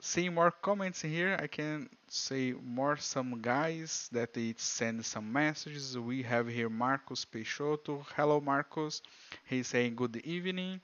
[0.01, 5.97] seeing more comments here, I can say more some guys that they send some messages.
[5.97, 8.05] We have here Marcos Peixoto.
[8.15, 9.01] Hello, Marcos.
[9.45, 10.82] He's saying good evening.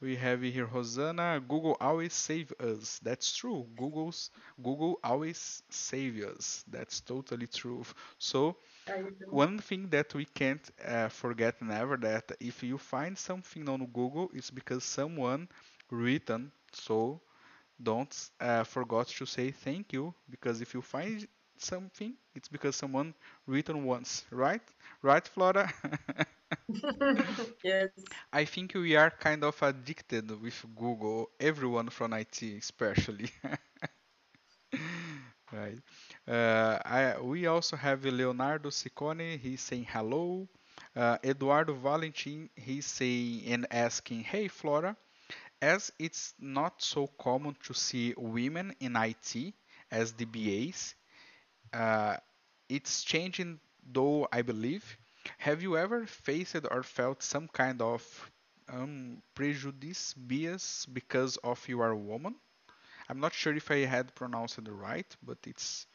[0.00, 1.38] We have here Rosanna.
[1.40, 2.98] Google always save us.
[3.02, 3.66] That's true.
[3.76, 4.30] Google's
[4.62, 6.64] Google always save us.
[6.68, 7.84] That's totally true.
[8.18, 8.56] So
[9.30, 14.30] one thing that we can't uh, forget never that if you find something on Google,
[14.34, 15.48] it's because someone
[15.90, 16.52] written.
[16.72, 17.20] So
[17.82, 21.26] don't uh, forget to say thank you because if you find
[21.62, 23.14] something, it's because someone
[23.46, 24.62] written once, right?
[25.02, 25.72] Right, Flora?
[27.64, 27.90] yes
[28.32, 33.30] I think we are kind of addicted with Google, everyone from IT especially.
[35.52, 35.78] Right.
[36.26, 39.38] Uh, I, we also have Leonardo Ciccone.
[39.38, 40.48] He's saying hello.
[40.94, 42.50] Uh, Eduardo Valentin.
[42.56, 44.96] He's saying and asking, "Hey Flora,
[45.62, 49.54] as it's not so common to see women in IT
[49.90, 50.94] as DBAs,
[51.72, 52.16] uh,
[52.68, 54.96] it's changing though I believe.
[55.38, 58.02] Have you ever faced or felt some kind of
[58.68, 62.34] um, prejudice, bias because of you are a woman?
[63.08, 65.86] I'm not sure if I had pronounced it right, but it's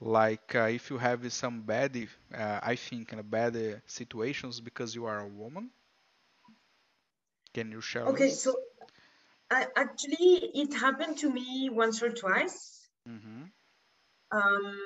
[0.00, 1.96] like uh, if you have some bad,
[2.34, 5.70] uh, I think, uh, bad uh, situations because you are a woman.
[7.54, 8.42] Can you share okay us?
[8.42, 8.56] so
[9.50, 13.44] I, actually it happened to me once or twice Mm-hmm.
[14.30, 14.78] Um,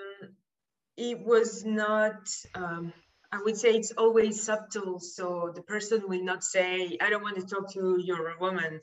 [0.96, 2.92] it was not um,
[3.32, 4.98] I would say it's always subtle.
[4.98, 8.38] So the person will not say, I don't want to talk to you, you're a
[8.38, 8.80] woman.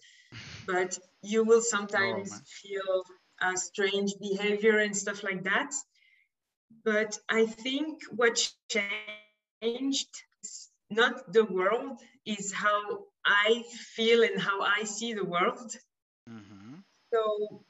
[0.65, 3.03] But you will sometimes oh, feel
[3.41, 5.73] a strange behavior and stuff like that.
[6.85, 10.23] But I think what changed,
[10.89, 13.63] not the world, is how I
[13.95, 15.75] feel and how I see the world.
[16.29, 16.75] Mm-hmm.
[17.13, 17.63] So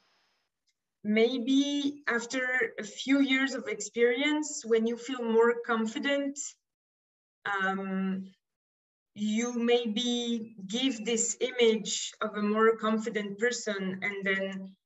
[1.08, 6.38] maybe after a few years of experience, when you feel more confident,
[7.46, 8.30] um,
[9.14, 14.76] you maybe give this image of a more confident person and then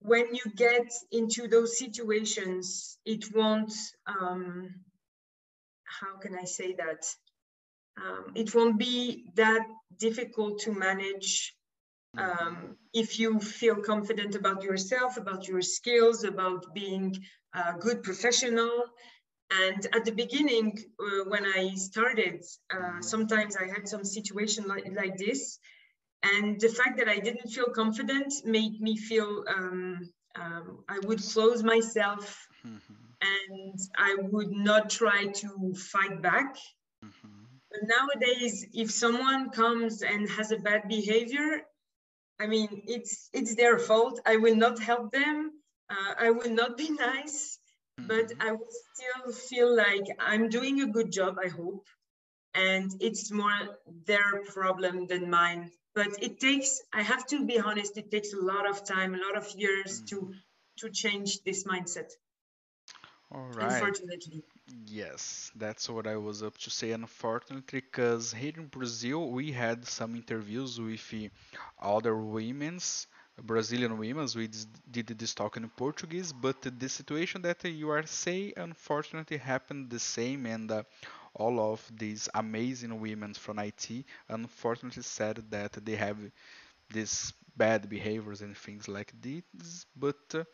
[0.00, 3.72] when you get into those situations it won't
[4.06, 4.70] um,
[6.00, 7.04] how can i say that?
[8.02, 9.66] Um, it won't be that
[9.98, 11.54] difficult to manage
[12.18, 17.16] um, if you feel confident about yourself about your skills about being
[17.54, 18.84] a good professional
[19.50, 22.44] and at the beginning, uh, when I started,
[22.74, 25.58] uh, sometimes I had some situation like, like this.
[26.22, 31.22] And the fact that I didn't feel confident made me feel um, um, I would
[31.22, 32.94] close myself mm-hmm.
[33.22, 36.56] and I would not try to fight back.
[37.04, 37.44] Mm-hmm.
[37.70, 41.62] But nowadays, if someone comes and has a bad behavior,
[42.38, 44.20] I mean, it's it's their fault.
[44.26, 45.52] I will not help them.
[45.88, 47.58] Uh, I will not be nice
[47.98, 48.42] but mm-hmm.
[48.42, 51.86] I will still feel like I'm doing a good job, I hope.
[52.54, 55.70] And it's more their problem than mine.
[55.94, 59.18] But it takes, I have to be honest, it takes a lot of time, a
[59.18, 60.32] lot of years to mm-hmm.
[60.80, 62.10] to change this mindset.
[63.32, 63.72] All right.
[63.72, 64.44] Unfortunately.
[64.86, 66.90] Yes, that's what I was up to say.
[66.92, 71.12] Unfortunately, because here in Brazil, we had some interviews with
[71.80, 73.06] other women's
[73.42, 74.26] Brazilian women.
[74.34, 74.48] We
[74.90, 80.00] did this talk in Portuguese, but the situation that you are saying unfortunately happened the
[80.00, 80.82] same, and uh,
[81.34, 86.18] all of these amazing women from IT unfortunately said that they have
[86.92, 90.46] these bad behaviors and things like this, but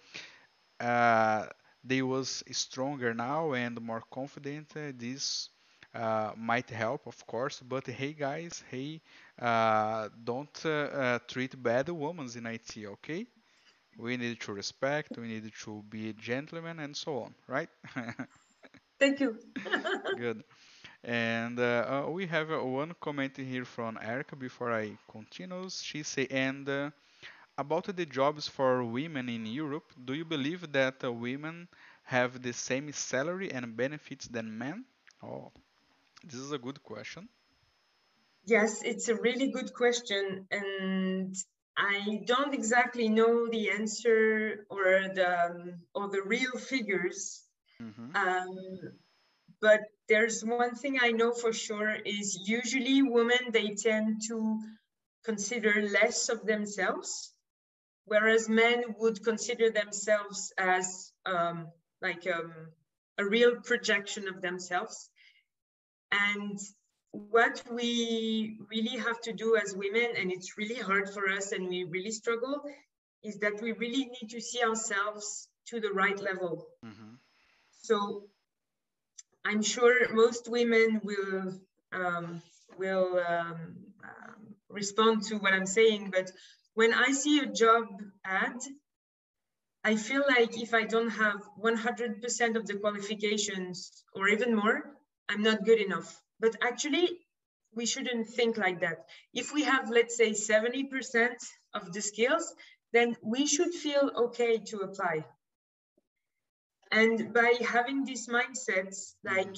[0.81, 1.47] uh,
[1.85, 4.73] they was stronger now and more confident.
[4.77, 5.51] Uh, this
[5.95, 7.61] uh, might help, of course.
[7.61, 9.01] But hey, guys, hey,
[9.41, 13.27] uh, don't uh, uh, treat bad women in IT, okay?
[13.99, 17.69] We need to respect, we need to be gentlemen, and so on, right?
[18.99, 19.39] Thank you.
[20.15, 20.43] Good.
[21.05, 25.69] And uh, uh, we have one comment here from Erica before I continue.
[25.71, 26.93] She say, and
[27.63, 31.69] about the jobs for women in Europe, do you believe that women
[32.03, 34.85] have the same salary and benefits than men?
[35.23, 35.53] Oh,
[36.25, 37.29] this is a good question.
[38.45, 40.47] Yes, it's a really good question.
[40.51, 41.35] And
[41.77, 44.85] I don't exactly know the answer or
[45.19, 47.47] the um, or the real figures.
[47.81, 48.17] Mm-hmm.
[48.17, 48.57] Um,
[49.61, 54.59] but there's one thing I know for sure is usually women they tend to
[55.25, 57.32] consider less of themselves,
[58.05, 61.69] whereas men would consider themselves as um,
[62.01, 62.53] like um,
[63.19, 65.09] a real projection of themselves.
[66.11, 66.59] And
[67.13, 71.69] what we really have to do as women, and it's really hard for us and
[71.69, 72.63] we really struggle,
[73.23, 76.67] is that we really need to see ourselves to the right level.
[76.85, 77.15] Mm-hmm.
[77.83, 78.25] So
[79.45, 81.61] I'm sure most women will
[81.93, 82.43] um,
[82.79, 86.31] will um, um, respond to what I'm saying, but
[86.75, 87.87] when I see a job
[88.25, 88.59] ad,
[89.85, 94.97] I feel like if I don't have 100% of the qualifications or even more,
[95.29, 96.21] I'm not good enough.
[96.41, 97.09] But actually,
[97.75, 99.07] we shouldn't think like that.
[99.35, 101.35] If we have, let's say, 70%
[101.75, 102.55] of the skills,
[102.93, 105.25] then we should feel okay to apply.
[106.91, 109.57] And by having these mindsets, like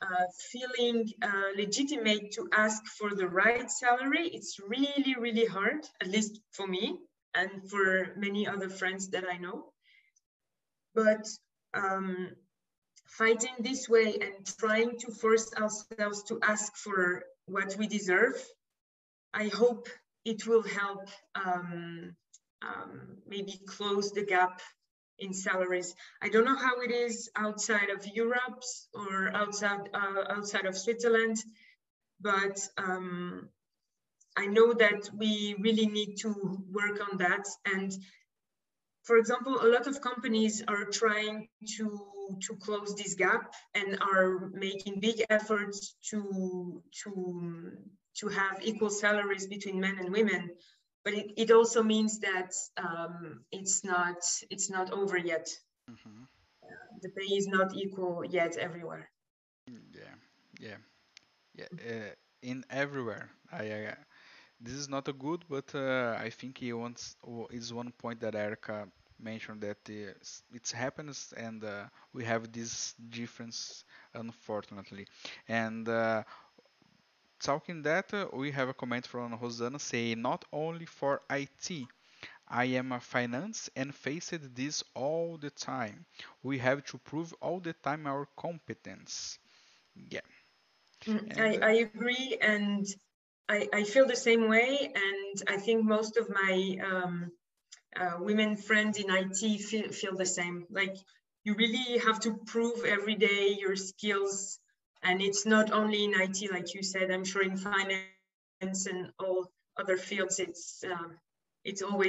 [0.00, 6.08] uh, feeling uh, legitimate to ask for the right salary, it's really, really hard, at
[6.08, 6.98] least for me
[7.34, 9.72] and for many other friends that I know.
[10.94, 11.28] But
[11.74, 12.30] um,
[13.06, 18.34] fighting this way and trying to force ourselves to ask for what we deserve,
[19.34, 19.88] I hope
[20.24, 22.14] it will help um,
[22.62, 24.60] um, maybe close the gap
[25.18, 25.94] in salaries.
[26.22, 28.62] I don't know how it is outside of Europe
[28.94, 31.36] or outside uh, outside of Switzerland,
[32.20, 33.48] but um,
[34.36, 37.46] I know that we really need to work on that.
[37.64, 37.92] And
[39.02, 42.06] for example, a lot of companies are trying to
[42.42, 47.72] to close this gap and are making big efforts to to
[48.18, 50.50] to have equal salaries between men and women
[51.04, 54.18] but it, it also means that um, it's not
[54.50, 55.48] it's not over yet
[55.90, 56.22] mm-hmm.
[56.64, 59.10] uh, the pay is not equal yet everywhere
[59.68, 60.14] Yeah,
[60.60, 60.76] yeah,
[61.54, 61.66] yeah.
[61.72, 63.30] Uh, in everywhere.
[63.52, 63.94] I, uh,
[64.60, 67.16] this is not a good, but uh, I think he wants
[67.50, 68.88] is one point that Erica
[69.20, 70.12] mentioned that uh,
[70.54, 73.84] it happens and uh, we have this difference
[74.14, 75.06] unfortunately.
[75.48, 76.22] And uh,
[77.38, 81.88] talking that, uh, we have a comment from Rosanna saying not only for IT.
[82.48, 86.06] I am a finance and faced this all the time.
[86.42, 89.38] We have to prove all the time our competence.
[89.94, 90.20] Yeah.
[91.08, 92.86] Mm, I, I agree, and
[93.48, 94.92] I, I feel the same way.
[94.94, 97.30] And I think most of my um,
[97.96, 100.66] uh, women friends in IT feel, feel the same.
[100.70, 100.96] Like
[101.44, 104.58] you really have to prove every day your skills,
[105.02, 107.10] and it's not only in IT, like you said.
[107.10, 110.60] I'm sure in finance and all other fields, it's um,
[111.20, 112.06] it's always the same.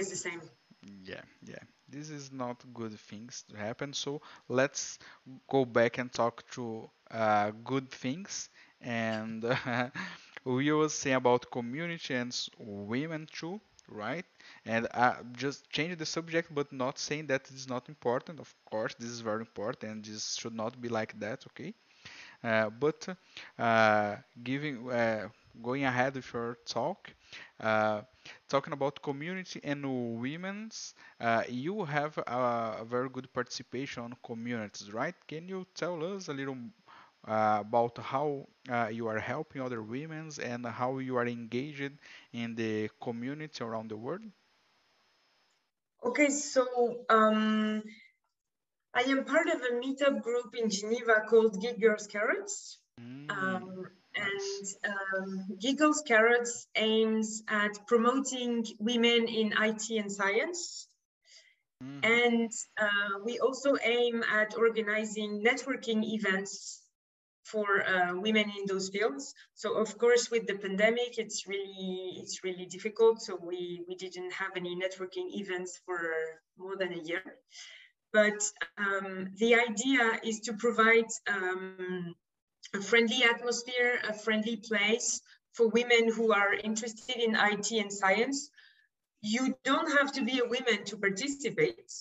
[1.04, 1.64] Yeah, yeah.
[1.88, 3.94] This is not good things to happen.
[3.94, 5.00] So let's
[5.50, 8.50] go back and talk to uh, good things.
[8.82, 9.90] And uh,
[10.46, 14.26] we will say about community and women too, right?
[14.66, 18.40] And uh, just change the subject, but not saying that it's not important.
[18.40, 21.74] Of course, this is very important, and this should not be like that, okay?
[22.44, 23.08] Uh, but
[23.58, 25.28] uh, giving uh,
[25.62, 27.12] going ahead with your talk,
[27.60, 28.02] uh,
[28.48, 35.16] talking about community and women's, uh, you have a, very good participation on communities, right?
[35.28, 36.58] Can you tell us a little
[37.28, 38.48] uh, about how
[38.92, 41.92] you are helping other women and how you are engaged
[42.34, 44.22] in the community around the world?
[46.04, 47.84] Okay, so um,
[48.94, 52.80] I am part of a meetup group in Geneva called Girls Carrots.
[53.00, 53.32] Mm.
[53.32, 53.86] Um,
[54.16, 60.88] and um, Geek Girls Carrots aims at promoting women in IT and science.
[61.84, 62.06] Mm.
[62.06, 66.82] And uh, we also aim at organizing networking events
[67.44, 69.34] for uh, women in those fields.
[69.56, 73.22] So of course, with the pandemic, it's really it's really difficult.
[73.22, 76.00] So we we didn't have any networking events for
[76.58, 77.24] more than a year.
[78.12, 78.41] But
[78.78, 82.16] um, the idea is to provide um,
[82.74, 85.22] a friendly atmosphere, a friendly place
[85.53, 88.49] for women who are interested in IT and science.
[89.22, 91.91] You don't have to be a woman to participate,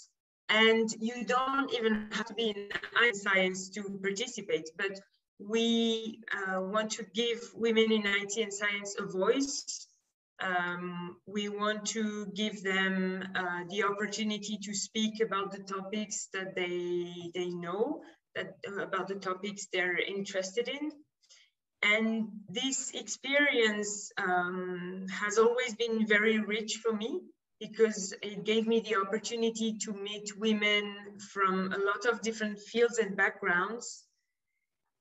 [0.49, 4.71] and you don't even have to be in science to participate.
[4.77, 5.01] But
[5.39, 9.88] we uh, want to give women in IT and science a voice.
[10.41, 16.55] Um, we want to give them uh, the opportunity to speak about the topics that
[16.55, 18.03] they they know
[18.37, 20.93] that uh, about the topics they're interested in.
[21.83, 27.21] And this experience um, has always been very rich for me
[27.61, 32.99] because it gave me the opportunity to meet women from a lot of different fields
[32.99, 34.05] and backgrounds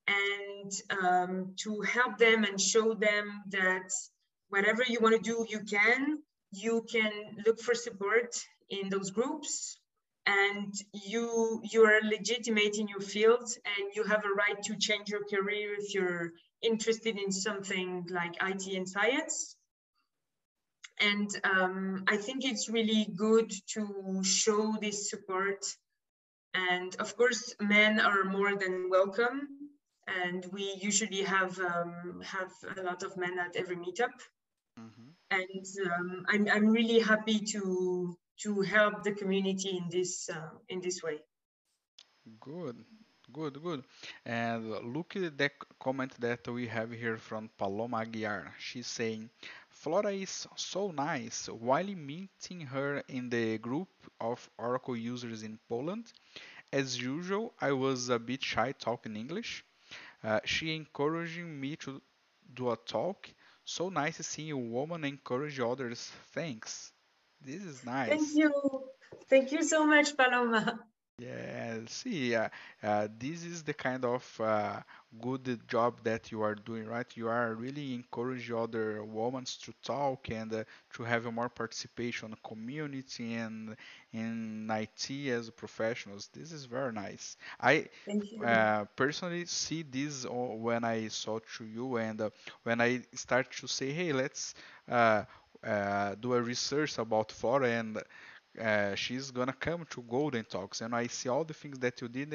[0.08, 0.72] and
[1.02, 3.92] um, to help them and show them that
[4.50, 6.20] whatever you want to do, you can.
[6.52, 7.12] You can
[7.46, 8.40] look for support
[8.70, 9.78] in those groups
[10.28, 15.10] and you you are legitimate in your field and you have a right to change
[15.10, 19.56] your career if you're interested in something like IT and science.
[21.00, 25.64] And um, I think it's really good to show this support.
[26.54, 29.48] And of course, men are more than welcome.
[30.08, 34.16] And we usually have um, have a lot of men at every meetup.
[34.80, 35.10] Mm-hmm.
[35.32, 40.82] And um, I'm, I'm really happy to to help the community in this uh, in
[40.82, 41.20] this way.
[42.40, 42.78] Good,
[43.32, 43.84] good, good.
[44.26, 48.52] And look at the comment that we have here from Paloma Aguiar.
[48.60, 49.30] She's saying,
[49.70, 51.48] Flora is so nice.
[51.48, 56.12] While meeting her in the group of Oracle users in Poland,
[56.72, 59.64] as usual, I was a bit shy talking English.
[60.24, 62.02] Uh, she encouraging me to
[62.54, 63.30] do a talk.
[63.68, 66.10] So nice seeing a woman encourage others.
[66.32, 66.94] Thanks.
[67.42, 68.10] This is nice.
[68.10, 68.52] Thank you.
[69.30, 70.80] Thank you so much, Paloma.
[71.20, 72.48] Yeah, see, uh,
[72.82, 74.80] uh, this is the kind of uh,
[75.22, 77.06] good job that you are doing, right?
[77.16, 82.28] You are really encourage other women to talk and uh, to have a more participation
[82.28, 83.76] in the community and
[84.14, 86.30] in IT as professionals.
[86.34, 87.38] This is very nice.
[87.60, 87.88] I
[88.44, 92.30] uh, personally see this when I saw to you and uh,
[92.64, 94.54] when I start to say, hey, let's
[94.90, 98.02] uh, do a research about Flora and
[98.62, 100.82] uh, she's gonna come to Golden Talks.
[100.82, 102.34] And I see all the things that you did.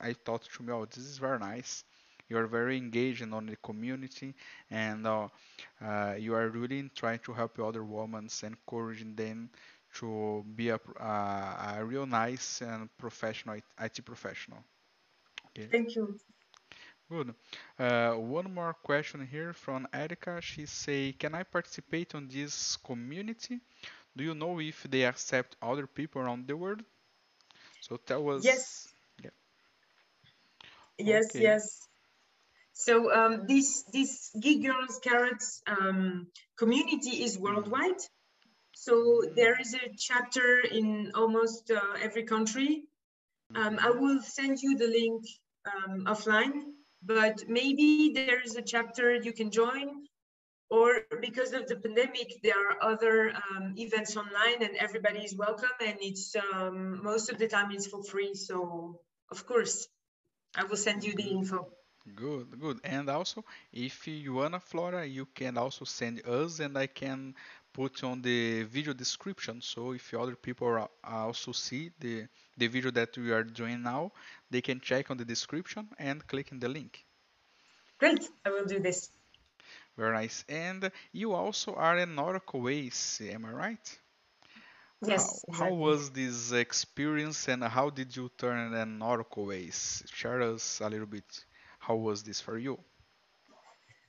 [0.00, 1.84] I thought to me, oh, this is very nice.
[2.32, 4.34] You are very engaged on the community,
[4.70, 5.28] and uh,
[5.84, 9.50] uh, you are really trying to help other women, encouraging them
[9.94, 14.64] to be a, uh, a real nice and professional IT professional.
[15.48, 15.70] Okay.
[15.72, 16.18] Thank you.
[17.10, 17.34] Good.
[17.78, 20.40] Uh, one more question here from Erica.
[20.42, 23.60] She say, "Can I participate on this community?
[24.16, 26.84] Do you know if they accept other people around the world?"
[27.80, 28.46] So tell us.
[28.46, 29.30] Yes, Yeah.
[30.98, 31.40] yes, Okay.
[31.40, 31.88] yes.
[32.72, 38.00] So um, this this Geek Girls Carrots um, community is worldwide.
[38.74, 42.84] So there is a chapter in almost uh, every country.
[43.54, 45.22] Um, I will send you the link
[45.66, 46.62] um, offline,
[47.02, 50.06] but maybe there is a chapter you can join,
[50.70, 55.76] or because of the pandemic, there are other um, events online and everybody is welcome.
[55.84, 58.34] And it's um, most of the time it's for free.
[58.34, 58.98] So
[59.30, 59.86] of course,
[60.56, 61.68] I will send you the info.
[62.16, 62.80] Good, good.
[62.82, 67.34] And also, if you wanna Flora, you can also send us, and I can
[67.72, 69.60] put on the video description.
[69.62, 72.26] So if other people are also see the
[72.56, 74.12] the video that we are doing now,
[74.50, 77.04] they can check on the description and click in the link.
[77.98, 79.10] Great, I will do this.
[79.96, 80.44] Very nice.
[80.48, 83.98] And you also are an Oracle Ace, am I right?
[85.04, 85.78] Yes, how exactly.
[85.78, 90.02] was this experience, and how did you turn an Oracle Ace?
[90.12, 91.44] Share us a little bit.
[91.82, 92.78] How was this for you?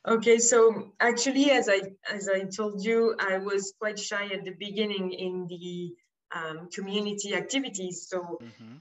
[0.07, 4.55] Okay, so actually, as I as I told you, I was quite shy at the
[4.59, 5.95] beginning in the
[6.37, 8.07] um, community activities.
[8.09, 8.77] So Mm-hmm.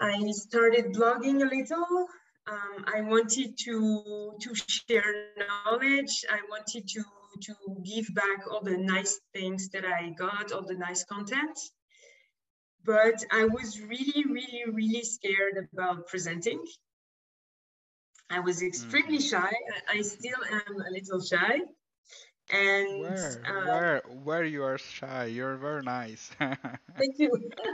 [0.00, 2.06] I started blogging a little.
[2.46, 6.24] Um, I wanted to to share knowledge.
[6.30, 7.04] I wanted to
[7.46, 7.54] to
[7.84, 11.58] give back all the nice things that I got, all the nice content.
[12.84, 16.64] But I was really, really, really scared about presenting.
[18.30, 19.20] I was extremely Mm-hmm.
[19.20, 19.52] shy.
[19.88, 21.60] I still am a little shy.
[22.50, 25.26] And Where, uh, where, where you are shy?
[25.26, 26.30] You're very nice.
[26.98, 27.30] thank you.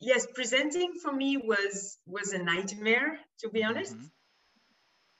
[0.00, 3.78] yes, presenting for me was was a nightmare, to be honest.
[3.84, 4.06] hmm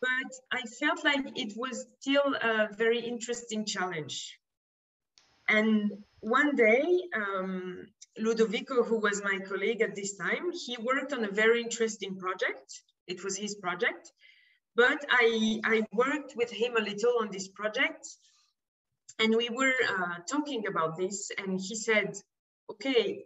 [0.00, 4.38] But I felt like it was still a very interesting challenge.
[5.48, 11.24] And one day, um, Ludovico, who was my colleague at this time, he worked on
[11.24, 12.82] a very interesting project.
[13.06, 14.12] It was his project,
[14.76, 18.06] but I I worked with him a little on this project,
[19.18, 22.16] and we were uh, talking about this, and he said,
[22.70, 23.24] "Okay,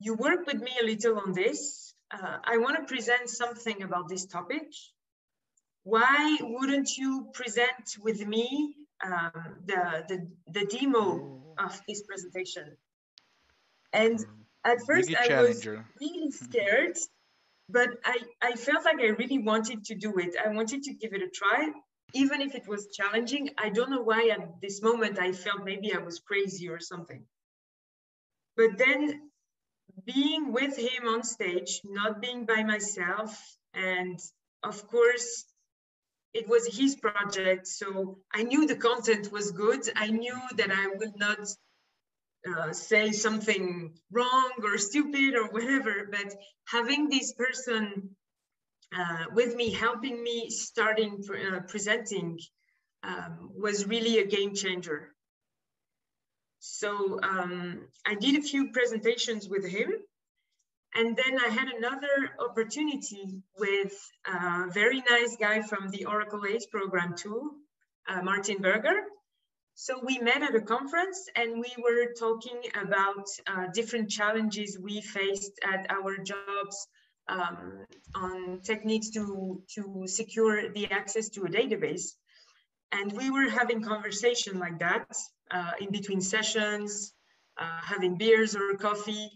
[0.00, 1.94] you work with me a little on this.
[2.10, 4.72] Uh, I want to present something about this topic.
[5.82, 8.74] Why wouldn't you present with me
[9.04, 12.76] um, the, the, the demo of this presentation?
[13.92, 14.24] And
[14.64, 16.96] at first I was really scared,
[17.68, 20.34] but I, I felt like I really wanted to do it.
[20.44, 21.70] I wanted to give it a try,
[22.14, 23.50] even if it was challenging.
[23.58, 27.24] I don't know why at this moment I felt maybe I was crazy or something.
[28.56, 29.30] But then
[30.04, 33.38] being with him on stage, not being by myself,
[33.74, 34.18] and
[34.62, 35.44] of course,
[36.34, 37.66] it was his project.
[37.66, 39.88] So I knew the content was good.
[39.96, 41.38] I knew that I would not
[42.46, 46.08] uh, say something wrong or stupid or whatever.
[46.10, 46.34] But
[46.66, 48.10] having this person
[48.96, 52.38] uh, with me, helping me starting uh, presenting,
[53.02, 55.14] um, was really a game changer.
[56.60, 59.92] So um, I did a few presentations with him.
[60.94, 63.92] And then I had another opportunity with
[64.26, 67.52] a very nice guy from the Oracle Ace program too,
[68.08, 69.02] uh, Martin Berger.
[69.80, 75.00] So we met at a conference and we were talking about uh, different challenges we
[75.00, 76.88] faced at our jobs
[77.28, 82.14] um, on techniques to, to secure the access to a database.
[82.90, 85.16] And we were having conversation like that
[85.52, 87.12] uh, in between sessions,
[87.56, 89.30] uh, having beers or coffee.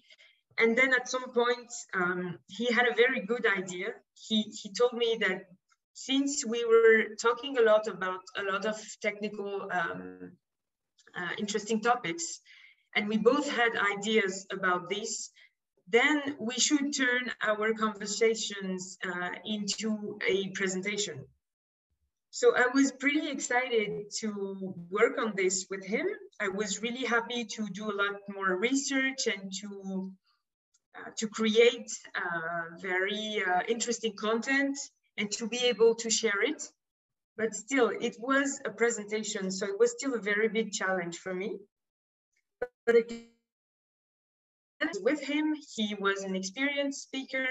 [0.59, 3.91] And then at some point, um, he had a very good idea.
[4.15, 5.45] He, he told me that
[5.95, 10.33] since we were talking a lot about a lot of technical um,
[11.15, 12.41] uh, interesting topics,
[12.95, 15.31] and we both had ideas about this,
[15.89, 21.25] then we should turn our conversations uh, into a presentation.
[22.31, 26.07] So I was pretty excited to work on this with him.
[26.41, 30.11] I was really happy to do a lot more research and to
[30.95, 34.77] uh, to create uh, very uh, interesting content
[35.23, 36.69] and to be able to share it.
[37.37, 41.33] But still, it was a presentation, so it was still a very big challenge for
[41.33, 41.59] me.
[42.85, 43.29] But again,
[45.01, 47.47] with him, he was an experienced speaker.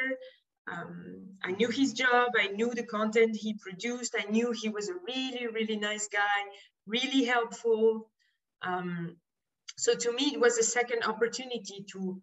[0.67, 4.89] Um, I knew his job, I knew the content he produced, I knew he was
[4.89, 6.39] a really, really nice guy,
[6.85, 8.09] really helpful.
[8.61, 9.15] Um,
[9.77, 12.21] so to me, it was a second opportunity to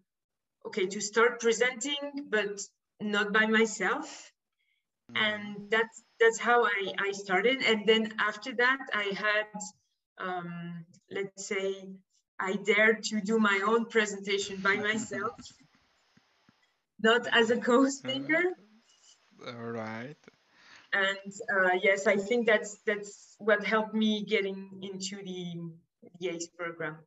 [0.67, 2.61] okay to start presenting but
[3.01, 4.31] not by myself.
[5.09, 5.39] Mhm.
[5.39, 7.61] And that's that's how I, I started.
[7.63, 9.47] And then after that, I had,
[10.17, 11.89] um, let's say,
[12.39, 15.33] I dared to do my own presentation by myself,
[16.99, 18.43] not as a co-speaker.
[19.47, 20.17] All right.
[20.93, 25.71] And uh, yes, I think that's that's what helped me getting into the
[26.19, 26.97] the ACE program.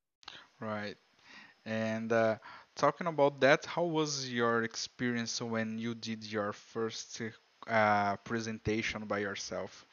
[0.61, 0.97] Right.
[1.65, 2.39] And uh,
[2.77, 7.21] talking about that, how was your experience when you did your first
[7.69, 9.87] uh, presentation by yourself?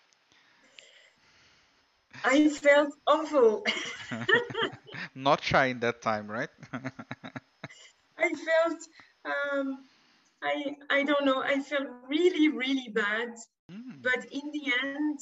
[2.24, 3.63] I felt awful.
[5.15, 6.49] Not shy in that time, right?
[8.17, 8.80] I felt
[9.26, 9.78] um,
[10.43, 11.41] I I don't know.
[11.41, 13.30] I felt really really bad.
[13.72, 14.03] Mm.
[14.03, 15.20] But in the end,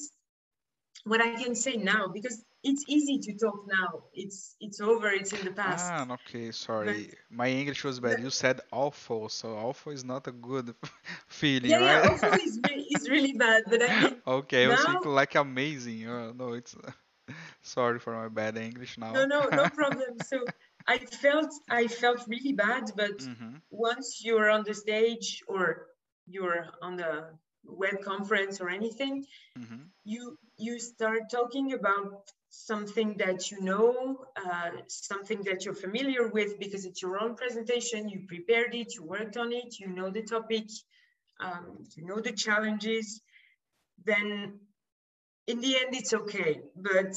[1.05, 4.03] what I can say now, because it's easy to talk now.
[4.13, 5.09] It's it's over.
[5.09, 5.93] It's in the past.
[5.93, 6.51] Ah, okay,
[6.81, 7.13] But, sorry.
[7.29, 8.19] My English was bad.
[8.19, 10.75] but You said awful, so awful is not a good
[11.27, 11.99] feeling, yeah, yeah.
[11.99, 12.09] right?
[12.09, 13.63] Also, is really is really bad.
[13.69, 16.07] But I mean Okay, I was now, like amazing.
[16.07, 16.75] Uh, no, it's
[17.61, 19.25] sorry for my bad English no, now.
[19.25, 20.19] no, no no problem.
[20.19, 20.49] So
[20.87, 22.85] I felt I felt really bad.
[22.95, 25.87] But hmm once you're on the stage or
[26.27, 29.25] you're on the web conference or anything,
[29.57, 36.27] hmm you you start talking about something that you know, uh, something that you're familiar
[36.27, 38.09] with because it's your own presentation.
[38.09, 40.67] You prepared it, you worked on it, you know the topic,
[41.39, 43.21] um, you know the challenges.
[44.05, 44.59] Then
[45.47, 46.61] in the end, it's okay.
[46.75, 47.15] But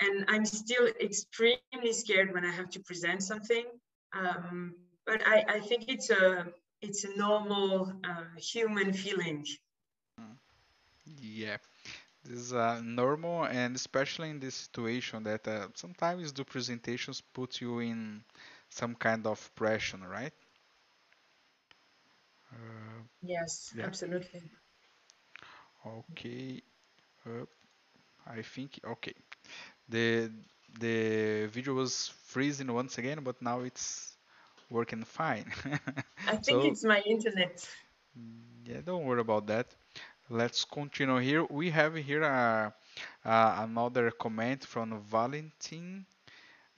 [0.00, 3.64] and I'm still extremely scared when I have to present something.
[4.12, 4.74] Um,
[5.06, 6.46] but I, I think it's a
[6.80, 9.44] it's a normal uh, human feeling.
[11.16, 11.56] Yeah,
[12.24, 17.60] this is uh, normal, and especially in this situation that uh, sometimes the presentations put
[17.60, 18.24] you in
[18.70, 20.32] some kind of pressure, right?
[22.52, 23.84] Uh, Yes, yeah.
[23.84, 24.42] absolutely.
[25.86, 26.62] Okay.
[27.26, 27.44] Uh,
[28.26, 29.14] I think okay.
[29.88, 30.30] The
[30.80, 34.16] the video was freezing once again, but now it's
[34.70, 35.52] working fine.
[36.26, 37.66] I think So it's my internet.
[38.64, 39.66] yeah, don't worry about that.
[40.30, 41.44] Let's continue here.
[41.44, 42.72] We have here a,
[43.24, 46.06] uh, another comment from Valentin.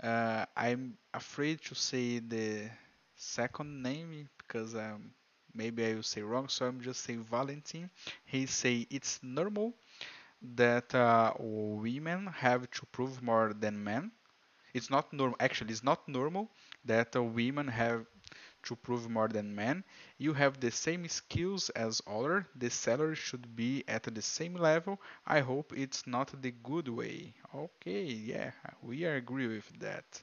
[0.02, 2.70] Uh, I'm afraid to say the
[3.16, 5.12] second name because um,
[5.54, 7.90] maybe I will say wrong, so I'm just say Valentin.
[8.26, 9.74] He say it's normal
[10.54, 14.10] that uh, women have to prove more than men.
[14.74, 15.36] It's not normal.
[15.40, 16.50] Actually, it's not normal
[16.84, 18.06] that uh, women have
[18.64, 19.84] to prove more than men.
[20.18, 22.46] You have the same skills as other.
[22.56, 25.00] The salary should be at the same level.
[25.26, 27.34] I hope it's not the good way.
[27.54, 28.52] Okay, yeah,
[28.82, 30.22] we agree with that.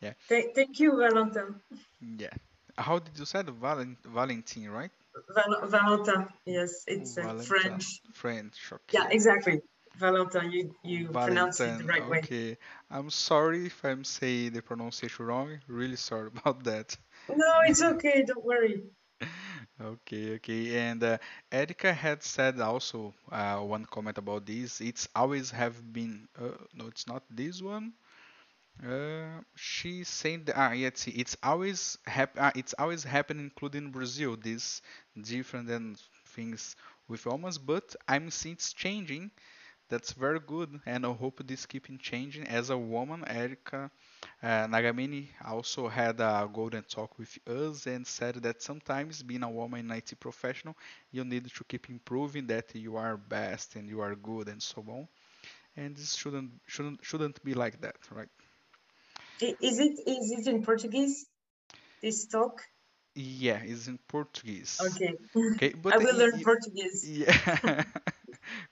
[0.00, 1.60] Yeah, Th- thank you, Valentin.
[2.00, 2.30] yeah.
[2.76, 3.48] How did you say it?
[3.50, 4.90] Valent Valentin, right?
[5.34, 6.28] Val- Valentin.
[6.46, 8.00] Yes, it's uh, French.
[8.12, 8.72] French.
[8.92, 9.60] Yeah, exactly.
[9.96, 12.22] Valentin, you you pronounce it the right way.
[12.24, 12.56] Okay.
[12.90, 15.58] I'm sorry if I'm saying the pronunciation wrong.
[15.68, 16.96] Really sorry about that.
[17.28, 18.24] No, it's okay.
[18.26, 18.84] Don't worry.
[19.80, 20.76] Okay, okay.
[20.78, 21.18] And uh,
[21.50, 24.80] Erica had said also uh, one comment about this.
[24.80, 26.28] It's always have been.
[26.38, 27.92] Uh, no, it's not this one.
[28.84, 29.40] Uh,
[30.04, 34.36] saying that ah, yeah, see, it's always hap- uh, it's always happening, including Brazil.
[34.36, 34.82] This
[35.20, 35.96] different than
[36.28, 36.76] things
[37.08, 39.30] with almost, but I'm seeing it's changing.
[39.88, 42.46] That's very good, and I hope this keeping changing.
[42.46, 43.90] As a woman, Erica
[44.42, 49.50] uh, Nagamini also had a golden talk with us and said that sometimes being a
[49.50, 50.74] woman in IT professional,
[51.12, 54.84] you need to keep improving that you are best and you are good and so
[54.88, 55.06] on.
[55.76, 58.28] And this shouldn't shouldn't shouldn't be like that, right?
[59.40, 61.26] Is it is it in Portuguese?
[62.00, 62.62] This talk?
[63.14, 64.80] Yeah, it's in Portuguese.
[64.80, 65.14] Okay.
[65.36, 67.08] Okay, but I will learn Portuguese.
[67.08, 67.84] yeah,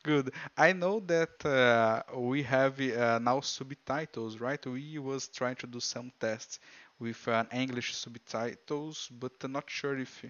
[0.02, 0.32] good.
[0.56, 4.64] I know that uh, we have uh, now subtitles, right?
[4.66, 6.58] We was trying to do some tests
[6.98, 10.24] with uh, English subtitles, but not sure if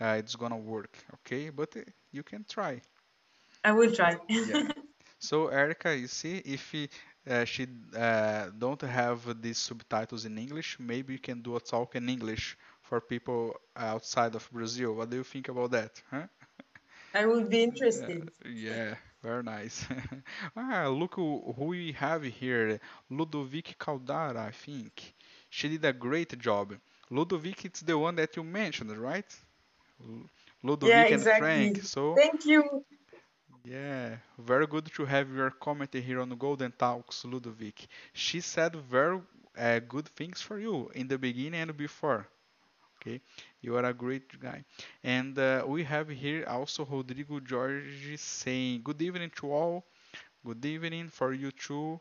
[0.00, 0.96] uh, it's gonna work.
[1.14, 1.80] Okay, but uh,
[2.12, 2.80] you can try.
[3.64, 4.16] I will try.
[4.44, 4.56] Yeah.
[5.18, 6.74] So Erica, you see, if
[7.28, 7.66] uh, she
[7.96, 12.56] uh, don't have these subtitles in English, maybe you can do a talk in English
[12.82, 14.94] for people outside of Brazil.
[14.94, 16.02] What do you think about that?
[16.10, 16.26] Huh?
[17.16, 17.62] I will be
[18.00, 18.30] Uh, interested.
[18.46, 19.86] yeah, very nice.
[20.56, 25.14] ah, look who, we have here, Ludovic Caldara, I think.
[25.50, 26.74] She did a great job.
[27.10, 29.26] Ludovic, it's the one that you mentioned, right?
[30.00, 30.28] Lu-
[30.82, 31.78] Yeah, Ludovic and Frank.
[31.78, 31.84] exactly.
[31.84, 32.84] So Thank you.
[33.64, 37.86] Yeah, very good to have your comment here on Golden Talks, Ludovic.
[38.12, 39.20] She said very
[39.56, 42.28] uh, good things for you in the beginning and before.
[43.06, 43.20] Okay,
[43.60, 44.64] you are a great guy.
[45.04, 49.84] And uh, we have here also Rodrigo Jorge saying, Good evening to all.
[50.44, 52.00] Good evening for you too,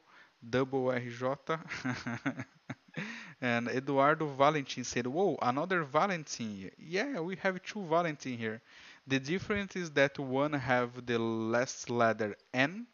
[0.50, 1.60] double RJ.
[3.42, 6.72] and Eduardo Valentin said, Whoa, another Valentin.
[6.78, 8.62] Yeah, we have two Valentin here.
[9.08, 12.88] The difference is that one have the last letter N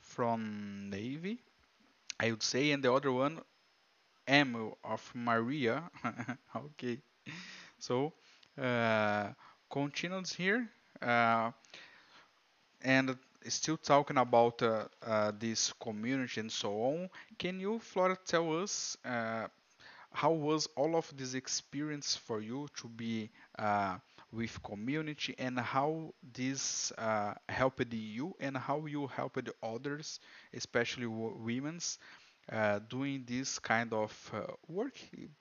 [0.00, 1.40] from Navy,
[2.20, 3.40] I would say, and the other one
[4.28, 5.90] M of Maria.
[6.56, 6.98] okay,
[7.78, 8.12] so
[8.60, 9.28] uh,
[9.70, 10.68] continues here.
[11.02, 11.50] Uh,
[12.82, 13.16] and
[13.48, 17.08] still talking about uh, uh, this community and so on,
[17.38, 19.46] can you, Flora, tell us uh,
[20.12, 23.30] how was all of this experience for you to be
[24.32, 26.92] with community and how this
[27.48, 30.20] helped you and how you helped others,
[30.54, 31.98] especially women's,
[32.50, 34.94] uh, doing this kind of uh, work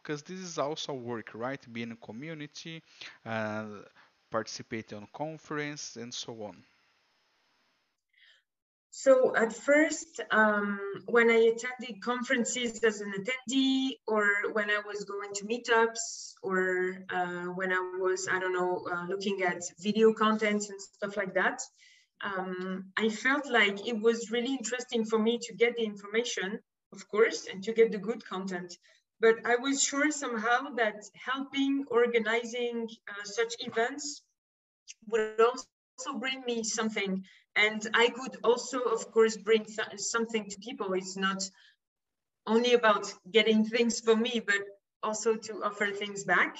[0.04, 1.62] because this is also work, right?
[1.72, 2.82] Being in community,
[3.26, 3.66] uh,
[4.32, 6.64] participating on conference and so on.
[8.98, 15.04] So at first, um, when I attended conferences as an attendee, or when I was
[15.04, 20.14] going to meetups, or uh, when I was, I don't know, uh, looking at video
[20.14, 21.60] contents and stuff like that,
[22.24, 26.60] um, I felt like it was really interesting for me to get the information,
[26.96, 28.78] of course, and to get the good content.
[29.20, 34.22] But I was sure somehow that helping organizing uh, such events
[35.08, 37.24] would also bring me something.
[37.56, 39.66] And i could also of course bring
[39.98, 40.94] something to people.
[40.94, 41.50] It's not
[42.46, 44.62] only about getting things for me but
[45.02, 46.58] also to offer things back.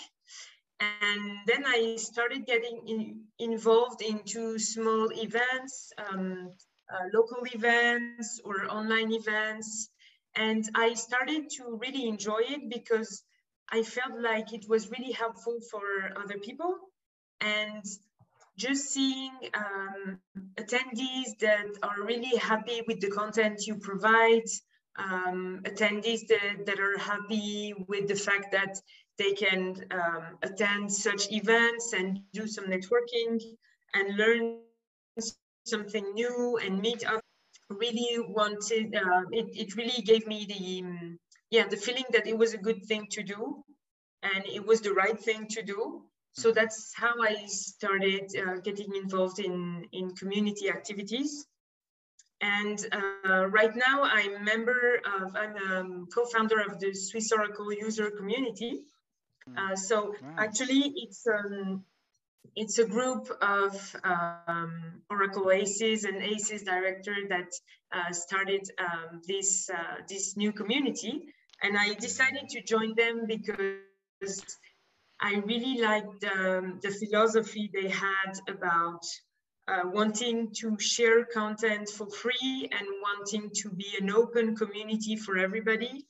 [0.80, 3.00] And then i started getting in,
[3.40, 6.52] involved into small events um,
[6.94, 9.90] uh, local events or online events
[10.36, 13.24] and i started to really enjoy it because
[13.72, 15.84] i felt like it was really helpful for
[16.22, 16.76] other people.
[17.42, 17.84] And
[18.58, 20.20] just seeing um,
[20.56, 24.48] attendees that are really happy with the content you provide,
[24.98, 28.80] um, attendees that, that are happy with the fact that
[29.18, 33.42] they can um, attend such events and do some networking
[33.94, 34.60] and learn
[35.66, 37.25] something new and meet up
[37.70, 42.38] really wanted uh, it, it really gave me the um, yeah the feeling that it
[42.38, 43.64] was a good thing to do
[44.24, 46.04] and it was the right thing to do
[46.38, 51.46] so that's how I started uh, getting involved in, in community activities.
[52.42, 58.12] And uh, right now I'm member of, I'm a co-founder of the Swiss Oracle user
[58.12, 58.82] community.
[59.48, 59.58] Hmm.
[59.58, 61.86] Uh, so actually it's, um,
[62.56, 67.52] it's a group of um, Oracle ACES and ACES director that
[67.92, 71.28] uh, started um, this, uh, this new community.
[71.62, 74.46] And I decided to join them because
[75.20, 79.06] I really liked um, the philosophy they had about
[79.68, 85.38] uh, wanting to share content for free and wanting to be an open community for
[85.38, 86.06] everybody.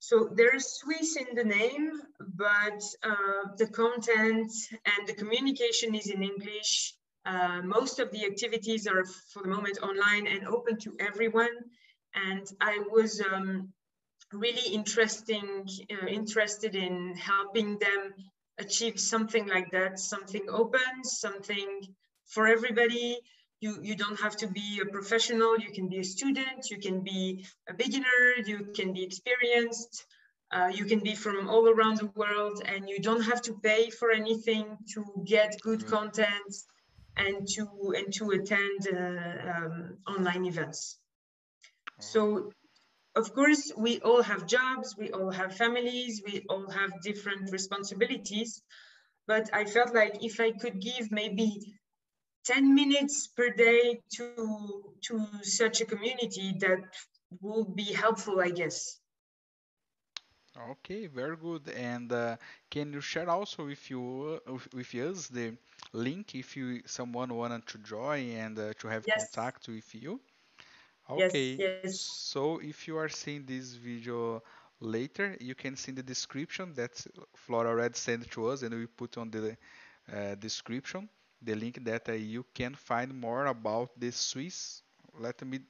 [0.00, 4.52] So there's Swiss in the name, but uh, the content
[4.86, 6.94] and the communication is in English.
[7.26, 11.50] Uh, most of the activities are for the moment online and open to everyone.
[12.14, 13.72] And I was um,
[14.32, 18.14] really interesting, uh, interested in helping them
[18.58, 21.94] achieve something like that, something open, something
[22.26, 23.18] for everybody.
[23.60, 27.02] You, you don't have to be a professional, you can be a student, you can
[27.02, 30.06] be a beginner, you can be experienced,
[30.52, 33.90] uh, you can be from all around the world, and you don't have to pay
[33.90, 35.90] for anything to get good mm.
[35.90, 36.54] content
[37.16, 37.64] and to
[37.96, 40.98] and to attend uh, um, online events.
[41.98, 42.52] So
[43.16, 48.62] of course, we all have jobs, we all have families, we all have different responsibilities.
[49.26, 51.74] But I felt like if I could give maybe
[52.48, 56.78] 10 minutes per day to, to such a community, that
[57.42, 58.98] will be helpful, I guess.
[60.70, 61.68] Okay, very good.
[61.68, 62.36] And uh,
[62.70, 65.56] can you share also with you with, with us the
[65.92, 69.30] link if you someone wanted to join and uh, to have yes.
[69.30, 70.18] contact with you?
[71.10, 72.00] Okay, yes, yes.
[72.00, 74.42] so if you are seeing this video
[74.80, 76.92] later, you can see in the description that
[77.34, 79.56] Flora already sent to us and we put on the
[80.12, 81.08] uh, description
[81.42, 84.82] the link that uh, you can find more about the Swiss.
[85.18, 85.60] Let me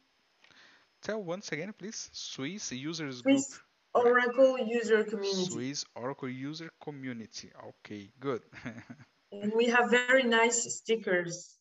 [1.03, 2.09] tell once again, please.
[2.13, 3.59] Swiss users Swiss
[3.95, 4.07] group.
[4.07, 5.51] Oracle user community.
[5.51, 7.51] Swiss Oracle user community.
[7.69, 8.43] Okay, good.
[9.33, 11.57] and we have very nice stickers.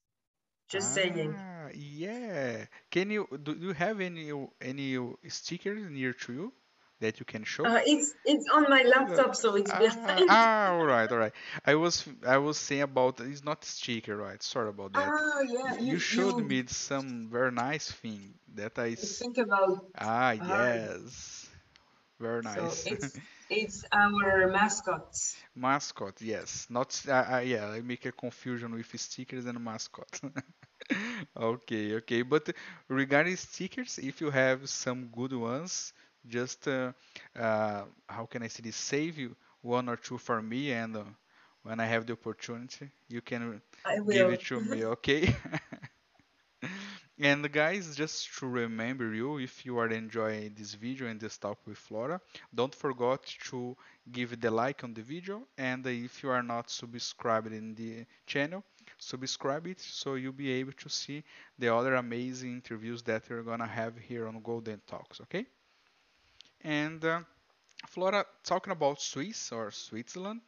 [0.70, 1.36] Just ah, saying.
[1.74, 2.66] Yeah.
[2.92, 4.32] Can you do you have any
[4.62, 4.98] any
[5.28, 6.54] stickers near to you?
[7.00, 7.66] That you can show?
[7.66, 10.30] Uh, it's it's on my laptop, so it's Ah, behind.
[10.30, 11.34] ah, all right, all right.
[11.66, 14.42] I was I was saying about it's not sticker, right?
[14.42, 15.14] Sorry about that.
[15.14, 19.86] Ah, yeah, You you showed you me some very nice thing that I think about
[19.98, 21.50] ah ah, yes,
[22.20, 22.86] very so nice.
[22.86, 23.20] it's
[23.50, 25.38] it's our mascots.
[25.56, 26.68] Mascot, yes.
[26.70, 30.20] Not uh, uh, yeah, I make a confusion with stickers and mascot.
[31.38, 32.22] Okay, okay.
[32.24, 32.50] But
[32.88, 35.94] regarding stickers, if you have some good ones,
[36.28, 36.92] just uh,
[37.38, 38.76] uh, how can I say this?
[38.76, 41.04] Save you one or two for me, and uh,
[41.64, 43.62] when I have the opportunity, you can
[44.10, 45.36] give it to me, okay?
[47.20, 51.60] And guys, just to remember you, if you are enjoying this video and this talk
[51.66, 52.22] with Flora,
[52.54, 53.76] don't forget to
[54.12, 55.48] give the like on the video.
[55.58, 58.64] And if you are not subscribed in the channel,
[58.98, 61.24] subscribe it so you'll be able to see
[61.58, 65.46] the other amazing interviews that we're gonna have here on Golden Talks, okay?
[66.68, 67.22] And uh,
[67.88, 70.42] Flora, talking about Swiss or Switzerland,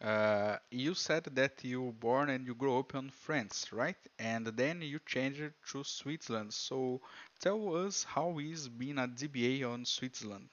[0.00, 3.94] uh, you said that you were born and you grew up in France, right?
[4.18, 6.52] And then you changed to Switzerland.
[6.52, 7.00] So
[7.40, 10.48] tell us how is being a DBA on Switzerland.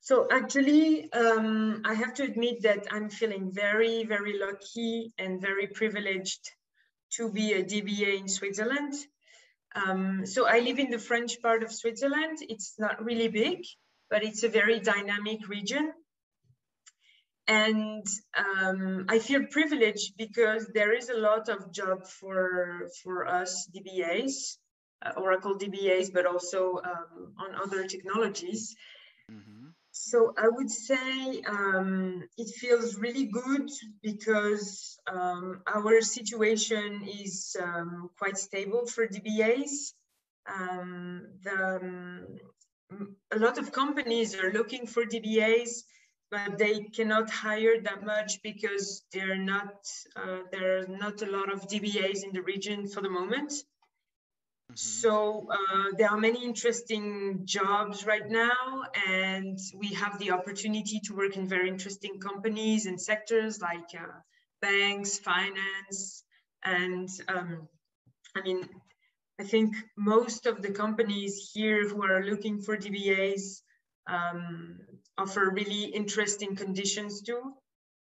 [0.00, 5.68] So actually, um, I have to admit that I'm feeling very, very lucky and very
[5.68, 6.50] privileged
[7.12, 8.94] to be a DBA in Switzerland.
[9.74, 12.38] Um, so I live in the French part of Switzerland.
[12.40, 13.64] It's not really big,
[14.10, 15.92] but it's a very dynamic region.
[17.46, 18.06] And
[18.36, 24.58] um, I feel privileged because there is a lot of job for, for us DBAs,
[25.04, 28.74] uh, Oracle DBAs, but also um, on other technologies.
[29.30, 29.68] hmm
[30.00, 33.68] So I would say um, it feels really good
[34.00, 39.92] because um, our situation is um, quite stable for DBAs.
[40.46, 45.82] Um, the, um, a lot of companies are looking for DBAs,
[46.30, 49.74] but they cannot hire that much because are not
[50.16, 53.52] uh, there are not a lot of DBAs in the region for the moment.
[54.68, 61.00] Hmm So uh, there are many interesting jobs right now, and we have the opportunity
[61.04, 64.20] to work in very interesting companies and sectors like uh,
[64.60, 66.24] banks, finance,
[66.64, 67.68] and um,
[68.36, 68.68] I mean,
[69.40, 73.62] I think most of the companies here who are looking for DBAs
[74.06, 74.78] um,
[75.16, 77.54] offer really interesting conditions too.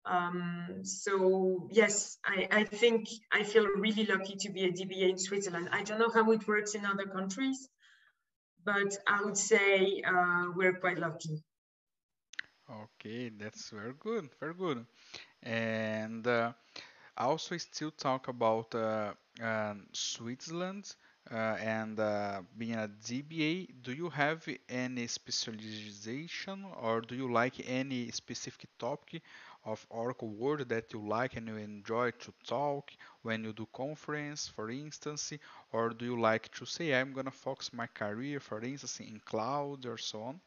[0.05, 5.17] Um, so yes, I, I think I feel really lucky to be a DBA in
[5.17, 5.69] Switzerland.
[5.71, 7.67] I don't know how it works in other countries,
[8.63, 11.43] but I would say uh, we're quite lucky.
[12.69, 14.85] Okay, that's very good, very good.
[15.43, 16.53] And uh,
[17.17, 20.95] also still talk about uh, um, Switzerland
[21.31, 23.69] uh, and uh, being a DBA.
[23.83, 29.21] Do you have any specialization or do you like any specific topic
[29.65, 32.91] of Oracle Word that you like and you enjoy to talk
[33.23, 35.33] when you do conference, for instance,
[35.71, 39.85] or do you like to say I'm gonna focus my career, for instance, in cloud
[39.85, 40.39] or so on?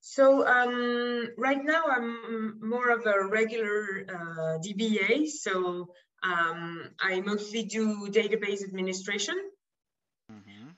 [0.00, 5.28] So um, right now I'm more of a regular uh, DBA.
[5.28, 5.88] So
[6.22, 9.36] um, I mostly do database administration.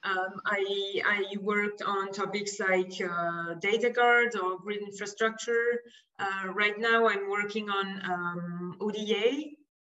[0.04, 5.80] Um, I, I worked on topics like uh, data guard or grid infrastructure.
[6.18, 9.50] Uh, right now I'm working on um, ODA.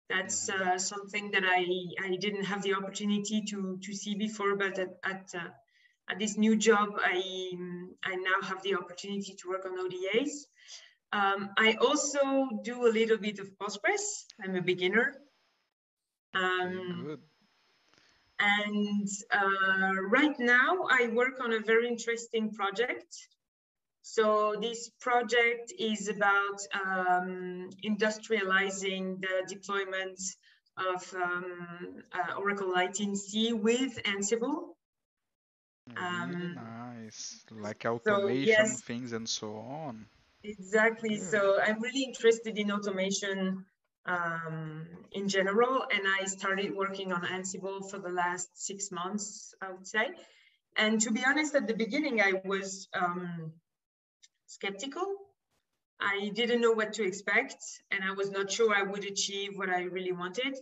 [0.08, 1.64] That's hmm uh, something that I,
[2.04, 5.48] I didn't have the opportunity to, to see before, but at, at, uh,
[6.11, 7.52] at this new job, I,
[8.02, 10.46] I now have the opportunity to work on ODAs.
[11.12, 14.24] Um, I also do a little bit of Postgres.
[14.42, 15.14] I'm a beginner.
[16.34, 17.20] Um, good.
[18.41, 23.14] And uh, right now, I work on a very interesting project.
[24.03, 30.18] So this project is about um, industrializing the deployment
[30.76, 34.70] of um, uh, Oracle ITNC with Ansible.
[35.97, 37.45] Um, nice.
[37.51, 40.07] Like so automation yes, things and so on.
[40.45, 41.16] exactly.
[41.16, 41.30] Good.
[41.30, 43.66] So I'm really interested in automation
[44.07, 49.70] um, in general, and I started working on Ansible for the last six months, I
[49.72, 50.11] would say.
[50.76, 53.53] And to be honest, at the beginning, I was um,
[54.46, 55.07] skeptical.
[56.01, 59.68] I didn't know what to expect, and I was not sure I would achieve what
[59.68, 60.57] I really wanted.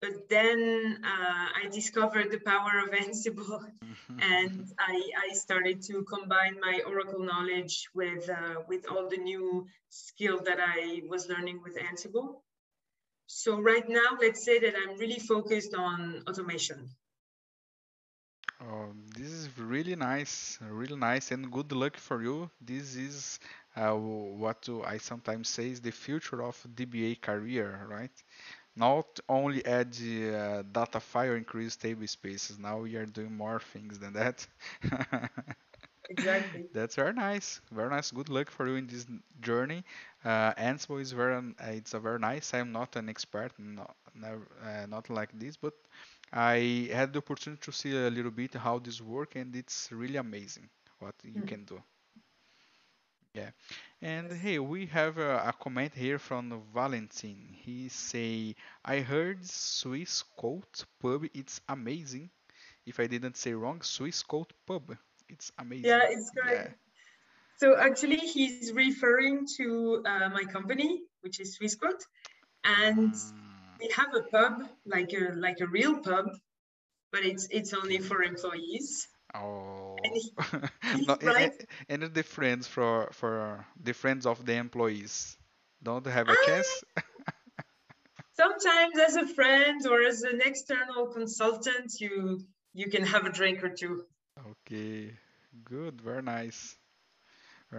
[0.00, 3.62] But then uh, I discovered the power of Ansible,
[4.18, 9.66] and I, I started to combine my Oracle knowledge with uh, with all the new
[9.90, 12.40] skill that I was learning with Ansible.
[13.32, 16.90] So right now, let's say that I'm really focused on automation.
[18.60, 22.50] Oh, this is really nice, really nice, and good luck for you.
[22.60, 23.38] This is
[23.76, 28.12] uh, what I sometimes say is the future of DBA career, right?
[28.76, 32.58] Not only add uh, data file, increase table spaces.
[32.58, 34.46] Now we are doing more things than that.
[36.08, 36.68] Exactly.
[36.72, 37.60] That's very nice.
[37.70, 38.10] Very nice.
[38.10, 39.06] Good luck for you in this
[39.40, 39.84] journey.
[40.24, 42.54] Uh, Ansible is very, uh, it's a very nice.
[42.54, 45.74] I'm not an expert, not, never, uh, not like this, but
[46.32, 50.16] I had the opportunity to see a little bit how this work, and it's really
[50.16, 50.68] amazing
[50.98, 51.82] what you Mm, can do.
[53.34, 53.50] Yeah.
[54.02, 57.52] And hey, we have a, a comment here from Valentin.
[57.52, 58.54] He say,
[58.84, 61.24] I heard Swiss Coat Pub.
[61.34, 62.30] It's amazing.
[62.86, 64.96] If I didn't say wrong, Swissquote Pub.
[65.28, 66.68] It's amazing." Yeah, it's Yeah.
[67.62, 72.02] So actually, he's referring to uh, my company, which is Swissquote,
[72.64, 73.14] and
[73.78, 76.26] we have a pub, like a like a real pub,
[77.12, 79.06] but it's it's only for employees.
[80.04, 80.32] And Oh,
[80.92, 81.52] he, no, and, and right.
[81.88, 85.38] and the friends for for the friends of the employees
[85.82, 86.82] don't have a Ah, chance?
[88.34, 92.44] sometimes as a friend or as an external consultant, you
[92.74, 94.04] you can have a drink or two.
[94.50, 95.16] Okay,
[95.64, 96.76] good, very nice,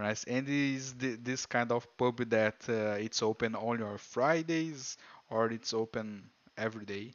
[0.01, 0.23] nice.
[0.25, 4.97] And is the, this kind of pub that uh, it's open only on Fridays
[5.29, 7.13] or it's open every day?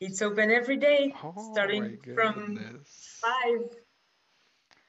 [0.00, 3.76] It's open every day, Oh starting from five.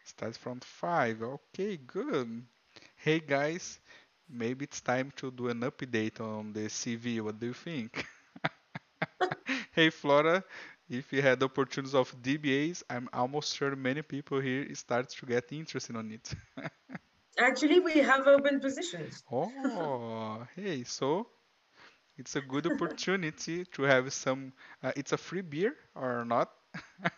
[0.03, 1.21] Starts from five.
[1.21, 2.45] Okay, good.
[2.95, 3.79] Hey guys,
[4.29, 7.21] maybe it's time to do an update on the CV.
[7.21, 8.05] What do you think?
[9.71, 10.43] Hey Flora,
[10.89, 15.51] if you had opportunities of DBAs, I'm almost sure many people here start to get
[15.51, 16.33] interested on it.
[17.43, 19.23] Actually, we have open positions.
[19.31, 21.27] Oh, hey, so
[22.17, 24.53] it's a good opportunity to have some.
[24.81, 26.49] Uh, it's a free beer or not?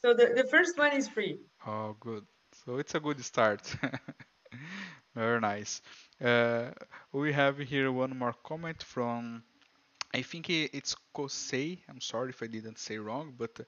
[0.00, 1.40] So the, the first one is free.
[1.66, 2.24] Oh, good.
[2.64, 3.62] So it's a good start.
[5.14, 5.82] Very nice.
[6.22, 6.70] Uh,
[7.12, 9.42] we have here one more comment from,
[10.14, 11.80] I think it's Kosei.
[11.88, 13.60] I'm sorry if I didn't say wrong, but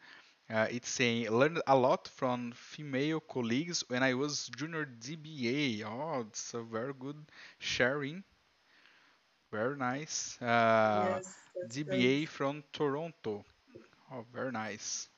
[0.51, 5.84] uh, it's saying learned a lot from female colleagues when I was junior DBA.
[5.84, 8.24] Oh, it's a very good sharing.
[9.51, 10.40] Very nice.
[10.42, 12.09] Uh, Yes, that's great.
[12.09, 13.44] DBA from Toronto.
[14.12, 15.09] Oh, very nice.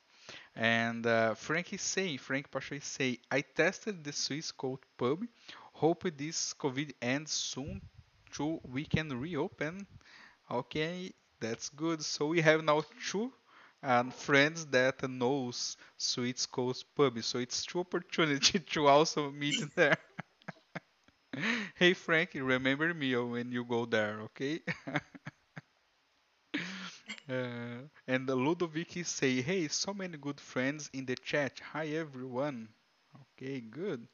[0.55, 5.25] And uh, Franck is saying, Franck Pachot is saying, I tested the Swissquote Pub.
[5.73, 7.81] Hope this COVID ends soon
[8.33, 9.87] so we can reopen.
[10.51, 12.03] Okay, that's good.
[12.05, 13.33] So we have now two
[13.83, 17.23] um, friends that knows Swissquote Pub.
[17.23, 19.97] So it's two opportunity to also meet there.
[21.77, 24.61] hey Franck, remember me when you go there, okay?
[27.29, 31.59] Uh, and Ludovic say, hey, so many good friends in the chat.
[31.73, 32.69] Hi everyone.
[33.37, 34.07] Okay, good.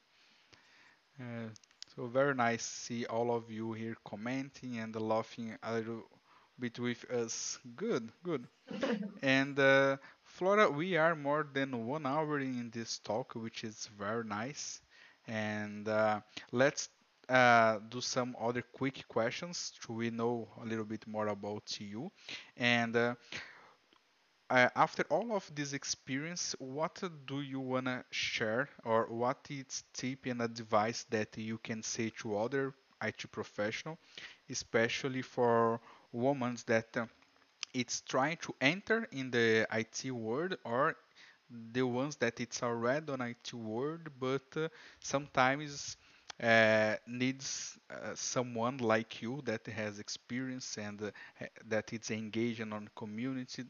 [1.19, 1.49] Uh,
[1.95, 6.03] so very nice see all of you here commenting and laughing a little
[6.59, 7.59] bit with us.
[7.75, 8.47] Good, good.
[9.21, 14.25] And uh, Flora, we are more than one hour in this talk, which is very
[14.25, 14.81] nice.
[15.27, 16.89] And uh, let's
[17.29, 22.11] uh, do some other quick questions to we know a little bit more about you.
[22.57, 23.15] And uh,
[24.75, 30.41] after all of this experience, what do you wanna share, or what is tip and
[30.41, 33.97] advice that you can say to other IT professional,
[34.49, 35.79] especially for
[36.11, 37.05] women that uh,
[37.73, 40.95] it's trying to enter in the IT world or
[41.73, 44.67] the ones that it's already on IT world, but uh,
[44.99, 45.97] sometimes
[46.41, 52.61] uh, needs uh, someone like you that has experience and uh, ha- that is engaged
[52.61, 53.63] on community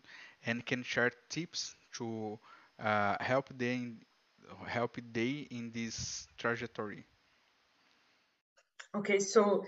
[0.46, 2.38] and can share tips to
[2.80, 4.00] uh, help them
[4.68, 7.06] help they in this trajectory.
[8.96, 9.66] Okay, so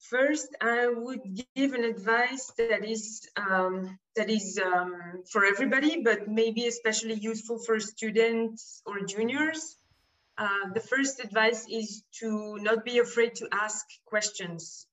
[0.00, 1.22] first I would
[1.54, 7.58] give an advice that is um, that is um, for everybody, but maybe especially useful
[7.58, 9.76] for students or juniors.
[10.38, 14.86] Uh, the first advice is to not be afraid to ask questions.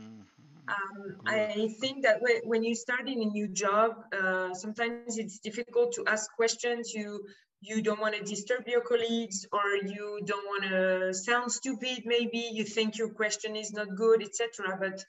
[0.00, 0.26] Mhm.
[0.68, 5.38] Um, I think that when, when you start in a new job, uh, sometimes it's
[5.38, 6.92] difficult to ask questions.
[6.94, 7.24] You
[7.60, 12.04] you don't want to disturb your colleagues, or you don't want to sound stupid.
[12.06, 14.78] Maybe you think your question is not good, etc.
[14.80, 15.04] But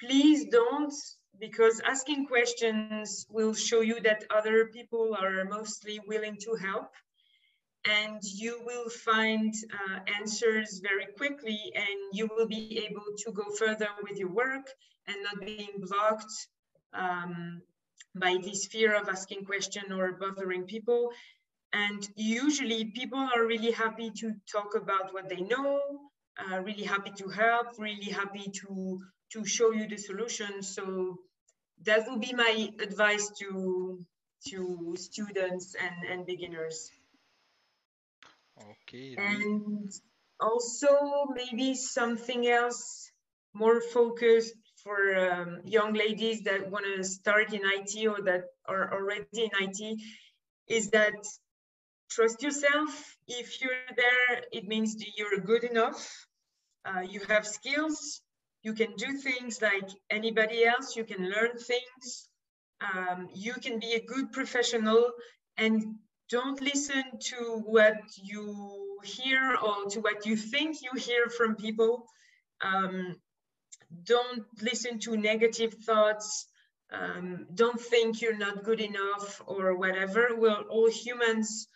[0.00, 0.92] please don't,
[1.38, 6.90] because asking questions will show you that other people are mostly willing to help
[7.84, 13.44] and you will find uh, answers very quickly and you will be able to go
[13.56, 14.66] further with your work
[15.06, 16.32] and not being blocked
[16.92, 17.62] um,
[18.14, 21.10] by this fear of asking question or bothering people
[21.72, 25.80] And usually people are really happy to talk about what they know,
[26.38, 29.00] uh, really happy to help, really happy to,
[29.32, 30.62] to show you the solution.
[30.62, 31.18] So
[31.84, 34.04] that would be my advice to,
[34.48, 36.90] to students and, and beginners.
[38.58, 39.14] Okay.
[39.16, 39.90] And
[40.40, 43.10] also maybe something else
[43.54, 48.92] more focused for um, young ladies that want to start in IT or that are
[48.92, 50.00] already in IT
[50.68, 51.14] is that
[52.10, 53.16] trust yourself.
[53.26, 56.26] If you're there, it means you're good enough.
[56.84, 58.20] Uh, you have skills.
[58.62, 60.96] You can do things like anybody else.
[60.96, 62.28] You can learn things.
[62.80, 65.10] Um, you can be a good professional
[65.56, 65.96] and
[66.30, 72.06] don't listen to what you hear or to what you think you hear from people.
[72.60, 73.16] Um,
[74.04, 76.46] don't listen to negative thoughts.
[76.92, 80.30] Um, don't think you're not good enough or whatever.
[80.36, 81.68] We're all humans.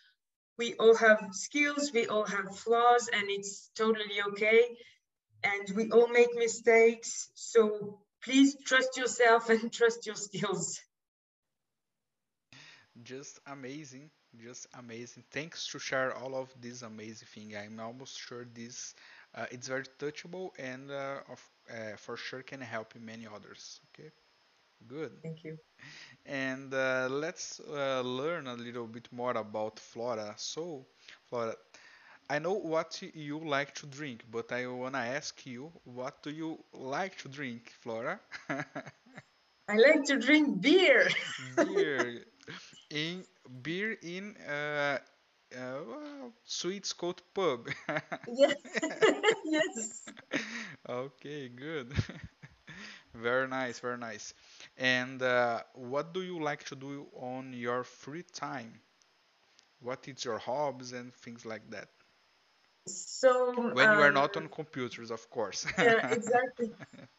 [0.57, 4.77] We all have skills, we all have flaws, and it's totally okay.
[5.43, 7.29] And we all make mistakes.
[7.33, 10.79] So please trust yourself and trust your skills.
[13.01, 15.23] Just amazing, just amazing.
[15.31, 17.57] Thanks to share all of this amazing thing.
[17.57, 18.93] I'm almost sure this
[19.35, 23.79] uh, it's very touchable and uh, of, uh, for sure can help many others.
[23.89, 24.11] Okay,
[24.87, 25.11] good.
[25.21, 25.57] Thank you.
[26.25, 30.33] And uh, let's uh, learn a little bit more about Flora.
[30.37, 30.85] So,
[31.29, 31.55] Flora,
[32.29, 36.59] I know what you like to drink, but I wanna ask you, what do you
[36.73, 38.19] like to drink, Flora?
[39.67, 41.07] I like to drink beer.
[41.55, 42.25] Beer.
[42.89, 43.25] In
[43.61, 44.99] beer in uh,
[45.55, 47.67] uh, well, Swissquote Pub.
[48.27, 48.55] yes.
[49.45, 50.03] yes.
[50.87, 51.93] Okay, good.
[53.13, 54.33] Very nice, very nice.
[54.77, 58.81] And uh, what do you like to do on your free time?
[59.81, 61.89] What is your hobbies and things like that?
[62.87, 65.65] So When you are um, not on computers, of course.
[65.77, 66.71] yeah, exactly.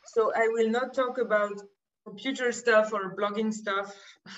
[0.06, 1.62] So I will not talk about
[2.06, 3.94] computer stuff or blogging stuff.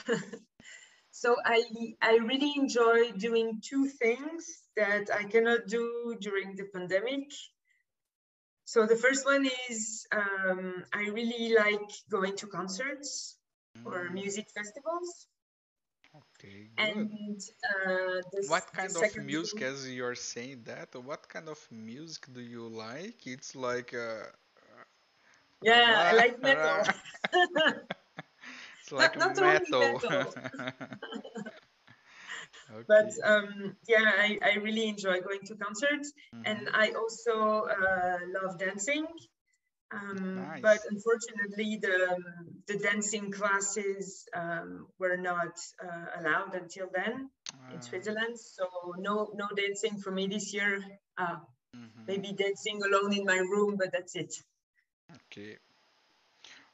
[1.11, 1.65] so I
[2.01, 7.31] I really enjoy doing two things that I cannot do during the pandemic.
[8.67, 13.41] So the first one is um, I really like going to concerts
[13.85, 15.29] or Mm, music festivals.
[16.15, 17.09] okay, good.
[17.11, 21.59] And uh, this, What kind of music, thing, as you're saying that, what kind of
[21.71, 23.27] music do you like?
[23.27, 24.25] It's like uh,
[25.63, 26.83] yeah, I like metal.
[28.81, 30.03] It's not like not only metal.
[32.85, 36.13] metal, but um, yeah, I, I really enjoy going to concerts,
[36.45, 39.07] and hmm I also uh, love dancing.
[39.93, 42.17] Um, but unfortunately, the
[42.67, 47.31] the dancing classes um, were not uh, allowed until then
[47.71, 48.39] in Uh, Switzerland.
[48.39, 48.67] So
[48.99, 50.83] no no dancing for me this year.
[51.19, 51.37] Uh,
[51.75, 54.35] hmm maybe dancing alone in my room, but that's it.
[55.15, 55.59] Okay.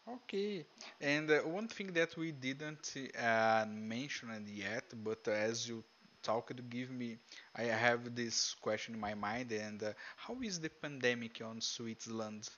[0.09, 0.67] Okay.
[1.01, 5.85] And uh, one thing that we didn't uh, mention it yet, but uh, as you
[6.23, 7.19] talked, to give me,
[7.57, 9.53] I have this question in my mind.
[9.53, 12.49] And uh, how is the pandemic on Switzerland?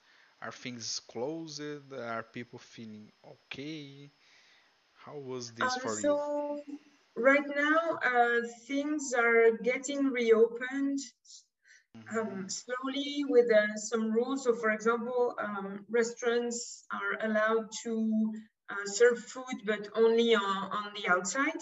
[0.43, 1.63] Are things closed?
[1.93, 4.11] Are people feeling okay?
[5.05, 6.19] How was this Um, for you?
[6.21, 6.63] so
[7.17, 10.99] right now, uh, things are getting reopened
[11.95, 14.45] hmm um, slowly with uh, some rules.
[14.45, 18.33] So, for example, um, restaurants are allowed to
[18.71, 20.43] uh, serve food, but only on,
[20.73, 21.61] on the outside.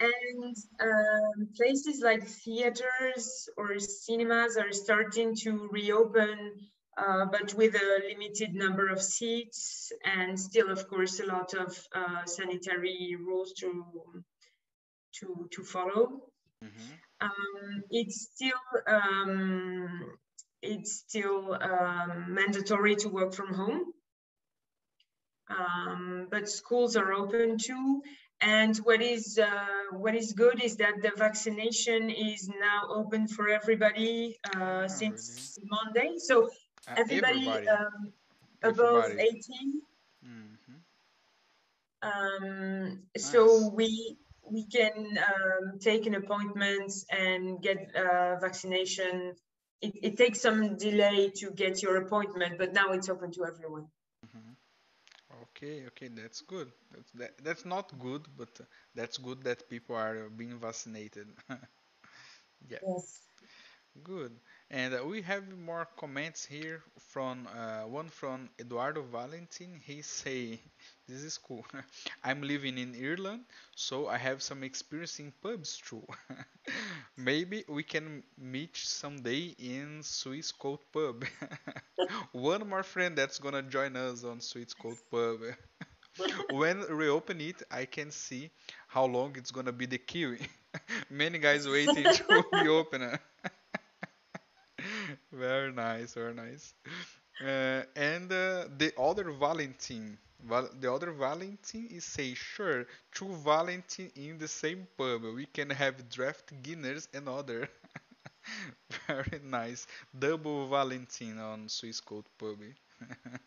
[0.00, 6.52] And um, places like theaters or cinemas are starting to reopen,
[6.96, 11.76] uh, but with a limited number of seats, and still, of course, a lot of
[11.94, 14.22] uh, sanitary rules to
[15.16, 16.22] to to follow.
[16.62, 20.18] hmm Um, it's still um,
[20.62, 23.92] it's still um, mandatory to work from home,
[25.48, 28.02] um, but schools are open too.
[28.40, 33.48] And what is uh, what is good is that the vaccination is now open for
[33.48, 34.88] everybody uh, really?
[34.88, 36.18] since Monday.
[36.18, 36.48] So
[36.88, 37.66] Uh, everybody everybody.
[37.68, 38.12] um,
[38.62, 39.22] above Everybody.
[39.28, 39.82] 18
[40.22, 40.76] hmm
[42.02, 44.16] um, so we
[44.48, 49.34] we can um, take an appointment and get uh, vaccination.
[49.80, 53.86] It, it takes some delay to get your appointment, but now it's open to everyone.
[55.56, 56.70] Okay, okay, that's good.
[56.92, 58.60] That's that, that's not good, but
[58.94, 61.28] that's good that people are being vaccinated.
[62.68, 63.26] Yeah, Yes.
[64.02, 64.32] good.
[64.70, 69.80] And uh, we have more comments here from uh, one from Eduardo Valentin.
[69.84, 70.60] He say,
[71.08, 71.64] "This is cool.
[72.24, 73.44] I'm living in Ireland,
[73.76, 76.04] so I have some experience in pubs too.
[77.16, 81.24] Maybe we can meet someday in Swissquote Pub.
[82.32, 85.40] one more friend that's gonna join us on Swissquote Pub.
[86.50, 88.50] when we open it, I can see
[88.88, 90.38] how long it's gonna be the queue.
[91.10, 93.18] Many guys waiting to be open."
[95.38, 96.74] Very nice, very nice.
[97.40, 104.10] Uh, and uh, the other Valentin, Val the other Valentin is say, sure, two Valentin
[104.16, 105.22] in the same pub.
[105.24, 107.68] We can have draft Guinness and other.
[109.06, 109.86] Very nice.
[110.18, 112.58] Double Valentin on Swissquote Pub.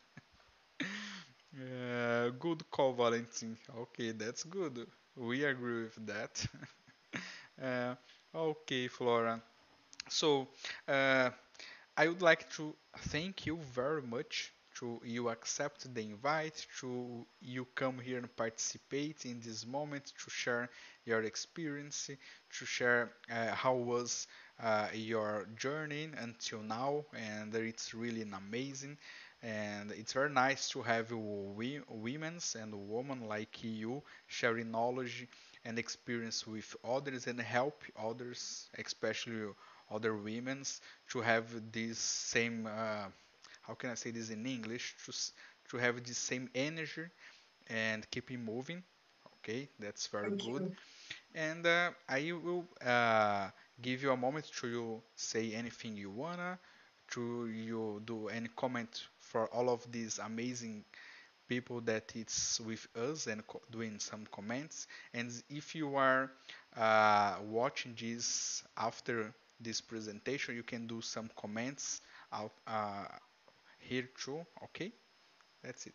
[1.56, 3.58] Uh, good call, Valentin.
[3.76, 4.86] Okay, that's good.
[5.16, 6.46] We agree with that.
[7.62, 7.94] Uh,
[8.34, 9.42] okay, Flora.
[10.10, 10.48] So,
[10.88, 11.30] uh,
[12.00, 17.66] I would like to thank you very much to you accept the invite, to you
[17.76, 20.70] come here and participate in this moment, to share
[21.06, 22.10] your experience,
[22.58, 24.28] to share uh, how was
[24.64, 28.98] uh, your journey until now, and it's really amazing.
[29.44, 35.28] And it's very nice to have women and women like you sharing knowledge
[35.66, 39.48] and experience with others and help others, especially
[39.92, 43.06] other women's to have this same uh,
[43.62, 45.12] how can I say this in English to
[45.70, 47.06] to have the same energy
[47.68, 48.84] and keeping moving.
[49.40, 50.64] Okay, that's very Thank good.
[50.64, 50.76] you.
[51.34, 53.50] And uh, I will uh,
[53.82, 56.60] give you a moment to you say anything you wanna,
[57.12, 60.84] to you do any comment for all of these amazing
[61.48, 64.88] people that it's with us and doing some comments.
[65.14, 66.32] And if you are
[66.78, 73.06] uh, watching this after this presentation, you can do some comments out uh,
[73.80, 74.46] here too.
[74.66, 74.92] Okay,
[75.64, 75.94] that's it.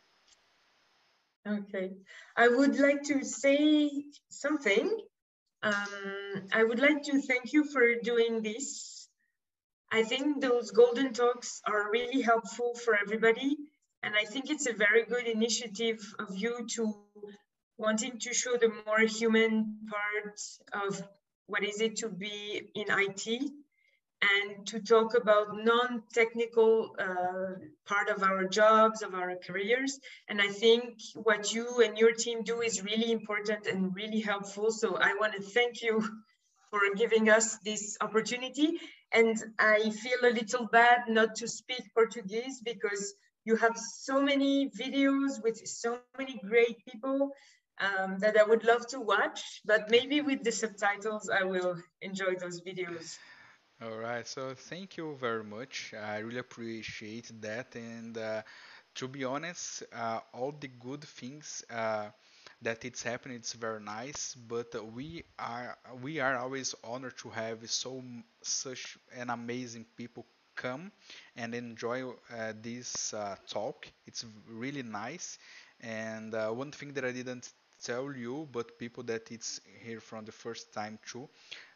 [1.46, 1.92] Okay.
[2.36, 3.90] I would like to say
[4.30, 4.98] something.
[5.62, 9.08] Um, I would like to thank you for doing this.
[9.92, 13.56] I think those golden talks are really helpful for everybody.
[14.02, 16.94] And I think it's a very good initiative of you to
[17.78, 20.40] wanting to show the more human part
[20.72, 21.02] of
[21.46, 23.50] what is it to be in IT
[24.22, 27.52] and to talk about non-technical uh,
[27.86, 29.98] part of our jobs, of our careers.
[30.28, 34.70] And I think what you and your team do is really important and really helpful.
[34.70, 36.02] So I want to thank you
[36.70, 38.80] for giving us this opportunity.
[39.12, 43.14] And I feel a little bad not to speak Portuguese because
[43.44, 47.30] you have so many videos with so many great people
[47.80, 52.34] um, that I would love to watch, but maybe with the subtitles, I will enjoy
[52.36, 53.18] those videos.
[53.82, 55.94] All right, so thank you very much.
[55.94, 57.74] I really appreciate that.
[57.76, 58.42] And uh,
[58.96, 62.08] to be honest, uh, all the good things uh,
[62.62, 64.34] that it's happening, it's very nice.
[64.34, 68.02] But we are we are always honored to have so
[68.42, 70.26] such an amazing people
[70.56, 70.90] come
[71.36, 73.86] and enjoy uh, this uh, talk.
[74.06, 75.38] It's really nice.
[75.80, 77.50] And uh, one thing that I didn't
[77.84, 81.28] tell you, but people that it's here from the first time too,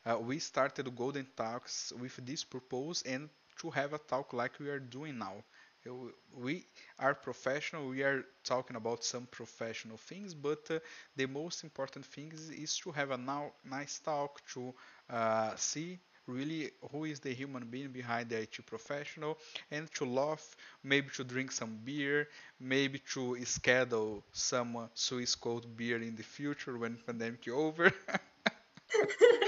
[0.06, 3.28] uh, we started Golden Talks with this purpose and
[3.60, 5.44] to have a talk like we are doing now.
[5.86, 6.66] Uh, We
[6.98, 10.78] are professional, we are talking about some professional things, but uh,
[11.16, 14.74] the most important thing is, is to have a now nice talk to
[15.10, 15.98] uh, see
[16.28, 19.38] really who is the human being behind the IT professional
[19.70, 22.28] and to laugh, maybe to drink some beer,
[22.60, 27.92] maybe to schedule some uh, Swissquote beer in the future when pandemic over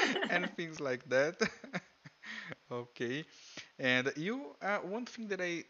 [0.31, 1.37] and things like that.
[2.71, 3.25] Okay.
[3.79, 5.65] And you, uh, one thing that I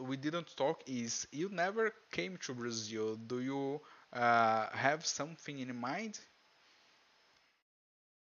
[0.00, 3.16] we didn't talk is you never came to Brazil.
[3.16, 3.80] Do you
[4.12, 6.18] uh, have something in mind?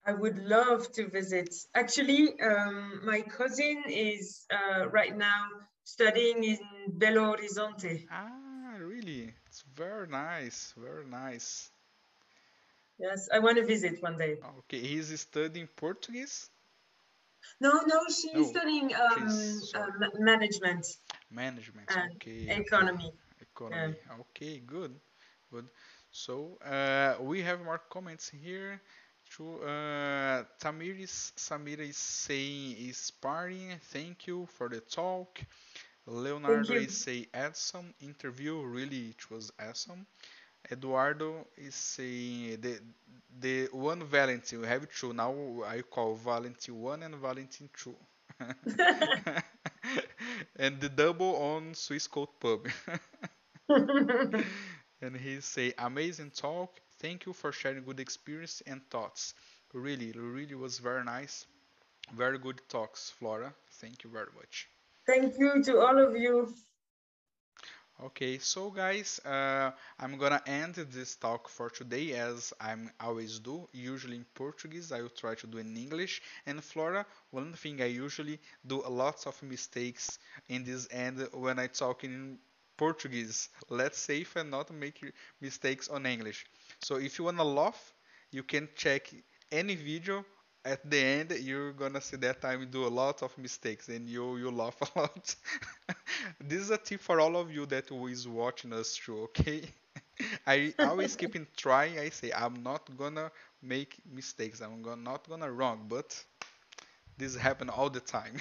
[0.08, 1.54] I would love to visit.
[1.74, 5.44] Actually, um, my cousin is uh, right now
[5.84, 6.58] studying in
[6.96, 8.06] Belo Horizonte.
[8.10, 9.34] Ah, really?
[9.46, 11.70] It's very nice, very nice.
[12.98, 14.38] Yes, I want to visit one day.
[14.60, 16.48] Okay, he's studying Portuguese?
[17.60, 20.86] No, no, she's No, studying she's um, uh, management
[21.30, 21.90] management.
[21.90, 23.12] Okay, okay, economy.
[23.12, 23.44] Yeah.
[23.44, 23.94] economy.
[24.20, 24.94] Okay, good,
[25.52, 25.66] good.
[26.10, 28.80] So uh, we have more comments here.
[29.36, 33.78] To uh, Tamiris Samira is saying is partying.
[33.92, 35.40] Thank you for the talk.
[36.06, 38.60] Leonardo is say awesome interview.
[38.62, 40.06] Really, it was awesome.
[40.70, 42.80] Eduardo is saying the
[43.40, 44.60] the one Valentine.
[44.62, 45.34] We have two now.
[45.66, 47.96] I call Valentine one and Valentine two.
[50.56, 52.66] and the double on Swissquote Pub.
[55.00, 56.80] and he say, amazing talk.
[56.98, 59.34] Thank you for sharing good experience and thoughts.
[59.72, 61.46] Really, really was very nice.
[62.14, 63.54] Very good talks, Flora.
[63.70, 64.68] Thank you very much.
[65.06, 66.54] Thank you to all of you.
[68.04, 73.68] Okay, so guys, uh, I'm gonna end this talk for today as I'm always do.
[73.72, 76.22] Usually in Portuguese, I will try to do in English.
[76.46, 80.18] And Flora, one thing I usually do a lots of mistakes
[80.48, 82.38] in this end when I talk in
[82.76, 83.48] Portuguese.
[83.68, 85.02] Let's say if I not make
[85.40, 86.46] mistakes on English.
[86.80, 87.92] So if you wanna laugh,
[88.30, 89.10] you can check
[89.50, 90.24] any video
[90.64, 94.36] at the end you're gonna see that I do a lot of mistakes and you
[94.36, 95.34] you laugh a lot.
[96.40, 99.62] this is a tip for all of you that is watching us too, okay?
[100.46, 101.98] I always keep in trying.
[101.98, 103.30] I say I'm not gonna
[103.62, 104.60] make mistakes.
[104.60, 106.24] I'm gonna, not gonna wrong, but
[107.18, 108.40] this happen all the time.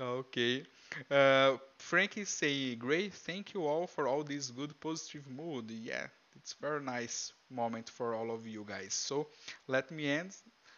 [0.00, 0.64] okay.
[1.10, 3.12] Uh, Frankie say, great.
[3.14, 5.70] Thank you all for all this good positive mood.
[5.70, 8.94] Yeah, it's very nice moment for all of you guys.
[8.94, 9.28] So
[9.66, 10.34] let me end.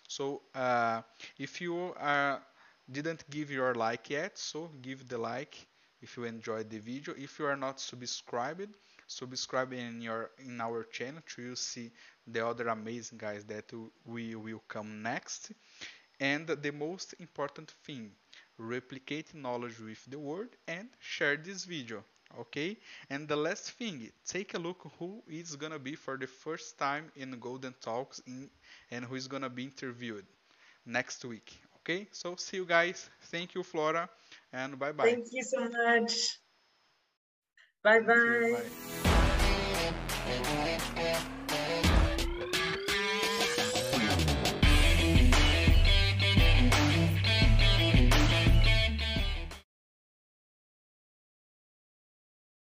[0.09, 1.03] So uh,
[1.39, 2.39] if you uh,
[2.91, 5.67] didn't give your like yet, so give the like
[6.01, 7.15] if you enjoyed the video.
[7.17, 8.77] If you are not subscribed,
[9.07, 11.91] subscribe in your in our channel to see
[12.27, 13.71] the other amazing guys that
[14.07, 15.53] we will come next.
[16.21, 18.13] And the most important thing,
[18.59, 22.05] replicate knowledge with the world and share this video
[22.41, 22.77] okay?
[23.11, 27.11] And the last thing take a look who is gonna be for the first time
[27.17, 28.51] in golden talks in
[28.91, 30.27] and who is gonna be interviewed
[30.87, 32.07] next week okay?
[32.13, 33.09] So see you guys.
[33.31, 34.09] Thank you flora
[34.53, 36.39] and bye bye thank you so much.
[37.83, 38.63] Bye bye,
[40.97, 41.23] bye.